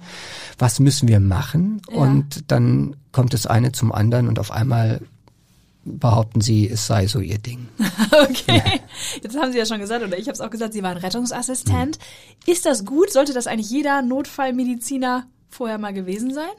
was 0.58 0.80
müssen 0.80 1.08
wir 1.08 1.20
machen 1.20 1.80
und 1.86 2.50
dann 2.50 2.96
kommt 3.12 3.32
das 3.32 3.46
eine 3.46 3.70
zum 3.72 3.92
anderen 3.92 4.28
und 4.28 4.38
auf 4.40 4.50
einmal 4.50 5.00
behaupten 5.84 6.40
sie, 6.40 6.68
es 6.68 6.86
sei 6.86 7.06
so 7.06 7.20
ihr 7.20 7.38
Ding. 7.38 7.68
Okay, 8.10 8.62
jetzt 9.22 9.36
haben 9.36 9.50
Sie 9.52 9.58
ja 9.58 9.66
schon 9.66 9.80
gesagt, 9.80 10.04
oder 10.04 10.16
ich 10.16 10.26
habe 10.26 10.34
es 10.34 10.40
auch 10.40 10.50
gesagt, 10.50 10.72
Sie 10.72 10.82
waren 10.82 10.96
Rettungsassistent. 10.96 11.98
Ist 12.46 12.64
das 12.64 12.84
gut? 12.84 13.10
Sollte 13.10 13.32
das 13.32 13.46
eigentlich 13.46 13.70
jeder 13.70 14.02
Notfallmediziner 14.02 15.26
vorher 15.48 15.78
mal 15.78 15.92
gewesen 15.92 16.32
sein? 16.32 16.50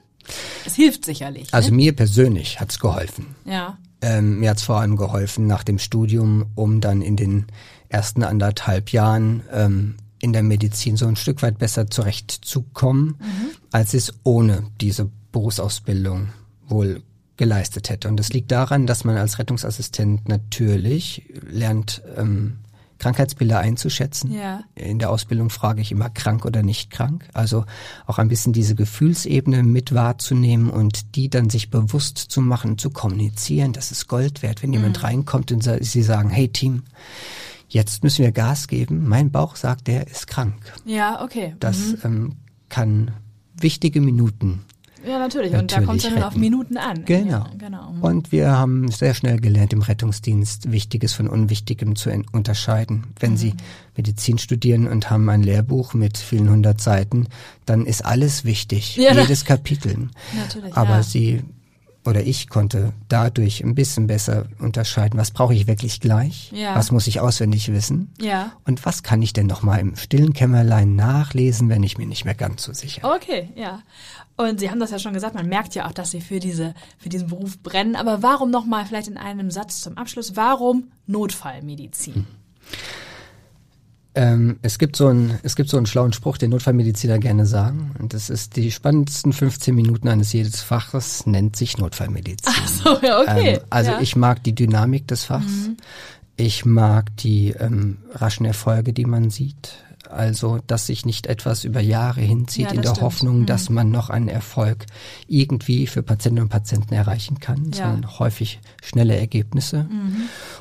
Es 0.65 0.75
hilft 0.75 1.05
sicherlich. 1.05 1.53
Also 1.53 1.69
ne? 1.69 1.77
mir 1.77 1.95
persönlich 1.95 2.59
hat's 2.59 2.79
geholfen. 2.79 3.35
Ja, 3.45 3.77
Ähm, 4.01 4.39
mir 4.39 4.49
hat's 4.49 4.63
vor 4.63 4.79
allem 4.79 4.97
geholfen 4.97 5.47
nach 5.47 5.63
dem 5.63 5.79
Studium, 5.79 6.45
um 6.55 6.81
dann 6.81 7.01
in 7.01 7.15
den 7.15 7.45
ersten 7.89 8.23
anderthalb 8.23 8.89
Jahren 8.89 9.43
ähm, 9.51 9.95
in 10.19 10.33
der 10.33 10.43
Medizin 10.43 10.97
so 10.97 11.07
ein 11.07 11.15
Stück 11.15 11.41
weit 11.41 11.57
besser 11.57 11.89
zurechtzukommen, 11.89 13.15
als 13.71 13.93
es 13.93 14.13
ohne 14.23 14.67
diese 14.81 15.09
Berufsausbildung 15.31 16.29
wohl 16.67 17.01
geleistet 17.37 17.89
hätte. 17.89 18.07
Und 18.07 18.17
das 18.17 18.29
liegt 18.33 18.51
daran, 18.51 18.87
dass 18.87 19.03
man 19.03 19.17
als 19.17 19.39
Rettungsassistent 19.39 20.27
natürlich 20.27 21.23
lernt, 21.49 22.01
ähm, 22.17 22.57
Krankheitsbilder 22.97 23.59
einzuschätzen. 23.59 24.31
Ja. 24.31 24.63
In 24.73 24.99
der 24.99 25.09
Ausbildung 25.09 25.49
frage 25.49 25.81
ich 25.81 25.91
immer 25.91 26.09
krank 26.09 26.45
oder 26.45 26.63
nicht 26.63 26.91
krank. 26.91 27.27
Also 27.33 27.65
auch 28.07 28.19
ein 28.19 28.29
bisschen 28.29 28.53
diese 28.53 28.73
Gefühlsebene 28.73 29.63
mit 29.63 29.93
wahrzunehmen 29.93 30.69
und 30.69 31.15
die 31.15 31.29
dann 31.29 31.49
sich 31.49 31.69
bewusst 31.69 32.17
zu 32.17 32.41
machen, 32.41 32.77
zu 32.77 32.89
kommunizieren. 32.89 33.73
Das 33.73 33.91
ist 33.91 34.07
Gold 34.07 34.41
wert, 34.41 34.63
wenn 34.63 34.71
jemand 34.71 35.03
reinkommt 35.03 35.51
und 35.51 35.69
sie 35.81 36.03
sagen, 36.03 36.29
hey 36.29 36.47
Team, 36.47 36.83
jetzt 37.67 38.03
müssen 38.03 38.23
wir 38.23 38.31
Gas 38.31 38.67
geben. 38.67 39.07
Mein 39.07 39.29
Bauch 39.29 39.57
sagt, 39.57 39.87
der 39.87 40.07
ist 40.07 40.27
krank. 40.27 40.55
ja, 40.85 41.21
okay. 41.21 41.55
Das 41.59 41.95
ähm, 42.03 42.37
kann 42.69 43.11
wichtige 43.57 44.01
Minuten 44.01 44.64
Ja, 45.07 45.19
natürlich. 45.19 45.53
Und 45.53 45.71
da 45.71 45.79
Natürlich 45.81 45.85
kommt 45.87 46.03
es 46.03 46.13
dann 46.13 46.23
auf. 46.23 46.35
Minuten 46.35 46.77
an. 46.77 47.05
Genau. 47.05 47.31
Ja, 47.31 47.49
genau. 47.57 47.93
Und 48.01 48.31
wir 48.31 48.51
haben 48.51 48.89
sehr 48.91 49.13
schnell 49.13 49.39
gelernt, 49.39 49.73
im 49.73 49.81
Rettungsdienst 49.81 50.71
Wichtiges 50.71 51.13
von 51.13 51.27
Unwichtigem 51.27 51.95
zu 51.95 52.09
en- 52.09 52.25
unterscheiden. 52.31 53.03
Wenn 53.19 53.31
Mhm. 53.33 53.37
Sie 53.37 53.53
Medizin 53.95 54.37
studieren 54.37 54.87
und 54.87 55.09
haben 55.09 55.29
ein 55.29 55.43
Lehrbuch 55.43 55.93
mit 55.93 56.17
vielen 56.17 56.49
hundert 56.49 56.81
Seiten, 56.81 57.27
dann 57.65 57.85
ist 57.85 58.03
alles 58.03 58.43
wichtig, 58.45 58.95
Ja, 58.97 59.13
jedes 59.13 59.45
Kapitel. 59.45 60.09
Natürlich, 60.35 60.75
Aber 60.75 60.95
ja. 60.97 61.03
Sie 61.03 61.43
oder 62.05 62.21
ich 62.23 62.49
konnte 62.49 62.93
dadurch 63.07 63.63
ein 63.63 63.75
bisschen 63.75 64.07
besser 64.07 64.45
unterscheiden, 64.59 65.19
was 65.19 65.31
brauche 65.31 65.53
ich 65.53 65.67
wirklich 65.67 65.99
gleich, 65.99 66.51
Ja. 66.53 66.75
was 66.75 66.91
muss 66.91 67.07
ich 67.07 67.19
auswendig 67.19 67.71
wissen 67.71 68.11
Ja. 68.21 68.51
und 68.65 68.85
was 68.85 69.03
kann 69.03 69.21
ich 69.21 69.33
denn 69.33 69.47
noch 69.47 69.63
mal 69.63 69.77
im 69.79 69.95
stillen 69.95 70.33
Kämmerlein 70.33 70.95
nachlesen, 70.95 71.69
wenn 71.69 71.83
ich 71.83 71.97
mir 71.97 72.05
nicht 72.07 72.25
mehr 72.25 72.35
ganz 72.35 72.63
so 72.63 72.73
sicher 72.73 73.01
bin. 73.01 73.11
Okay, 73.11 73.49
ja. 73.55 73.81
Und 74.37 74.59
Sie 74.59 74.69
haben 74.69 74.79
das 74.81 74.91
ja 74.91 74.99
schon 74.99 75.13
gesagt, 75.13 75.33
man 75.35 75.47
merkt 75.47 75.75
ja 75.75 75.87
auch, 75.87 75.93
dass 75.93 76.11
Sie 76.11 76.19
für 76.21 76.39
diese, 76.39 76.73
für 76.97 77.07
diesen 77.09 77.29
Beruf 77.29 77.57
brennen. 77.59 77.95
Aber 77.95 78.21
warum 78.21 78.51
nochmal 78.51 78.85
vielleicht 78.85 79.07
in 79.07 79.17
einem 79.17 79.49
Satz 79.49 79.79
zum 79.81 79.97
Abschluss, 79.97 80.35
warum 80.35 80.89
Notfallmedizin? 81.07 82.27
Ähm, 84.15 84.59
es 84.61 84.79
gibt 84.79 84.95
so 84.95 85.07
einen, 85.07 85.39
es 85.43 85.57
gibt 85.57 85.69
so 85.69 85.75
einen 85.75 85.85
schlauen 85.85 86.13
Spruch, 86.13 86.37
den 86.37 86.51
Notfallmediziner 86.51 87.19
gerne 87.19 87.45
sagen. 87.45 87.93
Und 87.99 88.13
das 88.13 88.29
ist 88.29 88.55
die 88.55 88.71
spannendsten 88.71 89.33
15 89.33 89.75
Minuten 89.75 90.07
eines 90.07 90.31
jedes 90.31 90.61
Faches 90.61 91.25
nennt 91.25 91.55
sich 91.57 91.77
Notfallmedizin. 91.77 92.53
So, 92.83 92.97
ja, 93.01 93.19
okay. 93.19 93.55
Ähm, 93.55 93.59
also 93.69 93.91
ja. 93.91 94.01
ich 94.01 94.15
mag 94.15 94.43
die 94.43 94.55
Dynamik 94.55 95.07
des 95.07 95.25
Fachs. 95.25 95.69
Ich 96.37 96.65
mag 96.65 97.15
die 97.17 97.51
ähm, 97.51 97.97
raschen 98.13 98.45
Erfolge, 98.45 98.93
die 98.93 99.05
man 99.05 99.29
sieht. 99.29 99.84
Also, 100.11 100.59
dass 100.67 100.87
sich 100.87 101.05
nicht 101.05 101.27
etwas 101.27 101.63
über 101.63 101.79
Jahre 101.81 102.21
hinzieht 102.21 102.65
Ja, 102.65 102.71
in 102.71 102.81
der 102.81 102.89
stimmt. 102.89 103.01
Hoffnung, 103.01 103.45
dass 103.45 103.69
man 103.69 103.89
noch 103.91 104.09
einen 104.09 104.27
Erfolg 104.27 104.85
irgendwie 105.27 105.87
für 105.87 106.03
Patientinnen 106.03 106.43
und 106.43 106.49
Patienten 106.49 106.93
erreichen 106.93 107.39
kann, 107.39 107.71
Ja. 107.73 107.87
Mhm. 107.87 107.91
sondern 107.93 108.19
häufig 108.19 108.59
schnelle 108.83 109.15
Ergebnisse. 109.17 109.87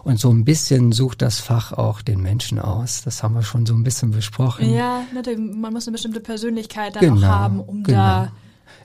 Und 0.02 0.18
so 0.20 0.30
ein 0.30 0.44
bisschen 0.44 0.92
sucht 0.92 1.22
das 1.22 1.40
Fach 1.40 1.72
auch 1.72 2.02
den 2.02 2.20
Menschen 2.20 2.58
aus. 2.58 3.02
Das 3.02 3.22
haben 3.22 3.34
wir 3.34 3.42
schon 3.42 3.66
so 3.66 3.74
ein 3.74 3.82
bisschen 3.82 4.10
besprochen. 4.10 4.72
Ja, 4.72 5.02
natürlich. 5.14 5.38
Man 5.38 5.72
muss 5.72 5.86
eine 5.86 5.92
bestimmte 5.92 6.20
Persönlichkeit 6.20 6.96
dann 6.96 7.02
Genau, 7.02 7.16
auch 7.18 7.22
haben, 7.30 7.60
um 7.60 7.82
genau. 7.82 7.98
da 7.98 8.32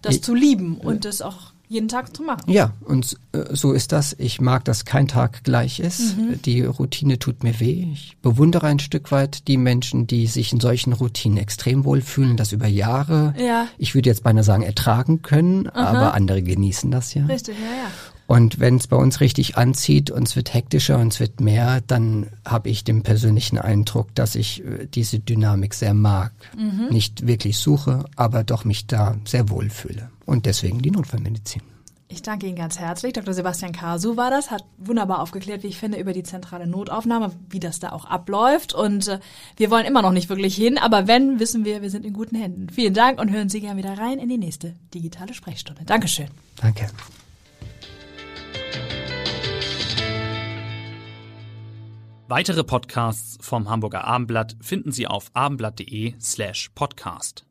das 0.02 0.16
Ich- 0.16 0.24
zu 0.24 0.34
lieben 0.36 0.78
und 0.78 1.06
das 1.06 1.22
auch 1.22 1.52
jeden 1.70 1.88
Tag 1.88 2.16
zu 2.16 2.24
machen. 2.24 2.52
Ja, 2.52 2.74
und 2.84 3.16
äh, 3.32 3.56
so 3.56 3.72
ist 3.74 3.92
das. 3.92 4.16
Ich 4.18 4.42
mag, 4.42 4.66
dass 4.66 4.86
kein 4.86 5.08
Tag 5.08 5.44
gleich 5.44 5.80
ist. 5.80 6.18
Mhm. 6.18 6.42
Die 6.44 6.62
Routine 6.64 7.20
tut 7.20 7.44
mir 7.44 7.60
weh. 7.60 7.88
Ich 7.94 8.18
bewundere 8.22 8.66
ein 8.68 8.80
Stück 8.80 9.12
weit 9.12 9.48
die 9.48 9.58
Menschen, 9.58 10.08
die 10.08 10.26
sich 10.28 10.52
in 10.52 10.60
solchen 10.60 10.94
Routinen 10.94 11.38
extrem 11.38 11.86
wohlfühlen, 11.86 12.38
das 12.38 12.52
über 12.52 12.68
Jahre, 12.68 13.36
Ja. 13.38 13.68
ich 13.78 13.94
würde 13.94 14.10
jetzt 14.10 14.24
beinahe 14.24 14.44
sagen, 14.44 14.64
ertragen 14.64 15.22
können, 15.22 15.68
aber 15.70 16.16
andere 16.16 16.42
genießen 16.42 16.90
das 16.90 17.14
ja. 17.14 17.26
Richtig, 17.28 17.56
ja, 17.60 17.66
ja. 17.84 17.92
Und 18.26 18.60
wenn 18.60 18.76
es 18.76 18.86
bei 18.86 18.96
uns 18.98 19.22
richtig 19.22 19.58
anzieht 19.58 20.12
und 20.12 20.28
es 20.28 20.36
wird 20.36 20.54
hektischer 20.54 21.00
und 21.00 21.14
es 21.14 21.20
wird 21.20 21.42
mehr, 21.42 21.82
dann 21.88 22.28
habe 22.46 22.70
ich 22.70 22.84
den 22.84 23.02
persönlichen 23.02 23.58
Eindruck, 23.58 24.14
dass 24.14 24.36
ich 24.36 24.64
äh, 24.64 24.86
diese 24.86 25.20
Dynamik 25.20 25.74
sehr 25.74 25.96
mag. 25.96 26.32
Mhm. 26.56 26.90
Nicht 26.94 27.26
wirklich 27.26 27.58
suche, 27.58 28.06
aber 28.16 28.44
doch 28.44 28.66
mich 28.66 28.86
da 28.86 29.16
sehr 29.26 29.50
wohl 29.50 29.70
fühle. 29.72 30.10
Und 30.30 30.46
deswegen 30.46 30.80
die 30.80 30.92
Notfallmedizin. 30.92 31.64
Ich 32.08 32.22
danke 32.22 32.46
Ihnen 32.46 32.56
ganz 32.56 32.78
herzlich. 32.78 33.14
Dr. 33.14 33.34
Sebastian 33.34 33.72
Kasu 33.72 34.16
war 34.16 34.30
das, 34.30 34.52
hat 34.52 34.64
wunderbar 34.78 35.22
aufgeklärt, 35.22 35.64
wie 35.64 35.68
ich 35.68 35.80
finde, 35.80 36.00
über 36.00 36.14
die 36.14 36.22
zentrale 36.22 36.68
Notaufnahme, 36.68 37.32
wie 37.50 37.60
das 37.60 37.80
da 37.80 37.92
auch 37.92 38.06
abläuft. 38.06 38.74
Und 38.74 39.08
äh, 39.08 39.20
wir 39.58 39.72
wollen 39.72 39.86
immer 39.86 40.04
noch 40.04 40.12
nicht 40.12 40.30
wirklich 40.30 40.56
hin, 40.56 40.78
aber 40.78 41.08
wenn, 41.08 41.40
wissen 41.40 41.66
wir, 41.66 41.82
wir 41.82 41.90
sind 41.90 42.06
in 42.06 42.14
guten 42.14 42.36
Händen. 42.36 42.70
Vielen 42.70 42.94
Dank 42.94 43.20
und 43.20 43.32
hören 43.32 43.50
Sie 43.50 43.60
gerne 43.60 43.80
wieder 43.80 43.98
rein 43.98 44.20
in 44.20 44.30
die 44.30 44.38
nächste 44.38 44.76
digitale 44.94 45.34
Sprechstunde. 45.34 45.84
Dankeschön. 45.86 46.28
Danke. 46.58 46.90
Weitere 52.28 52.64
Podcasts 52.64 53.38
vom 53.42 53.68
Hamburger 53.68 54.04
Abendblatt 54.04 54.56
finden 54.62 54.92
Sie 54.92 55.08
auf 55.08 55.32
abendblatt.de 55.34 56.14
slash 56.20 56.70
podcast. 56.76 57.49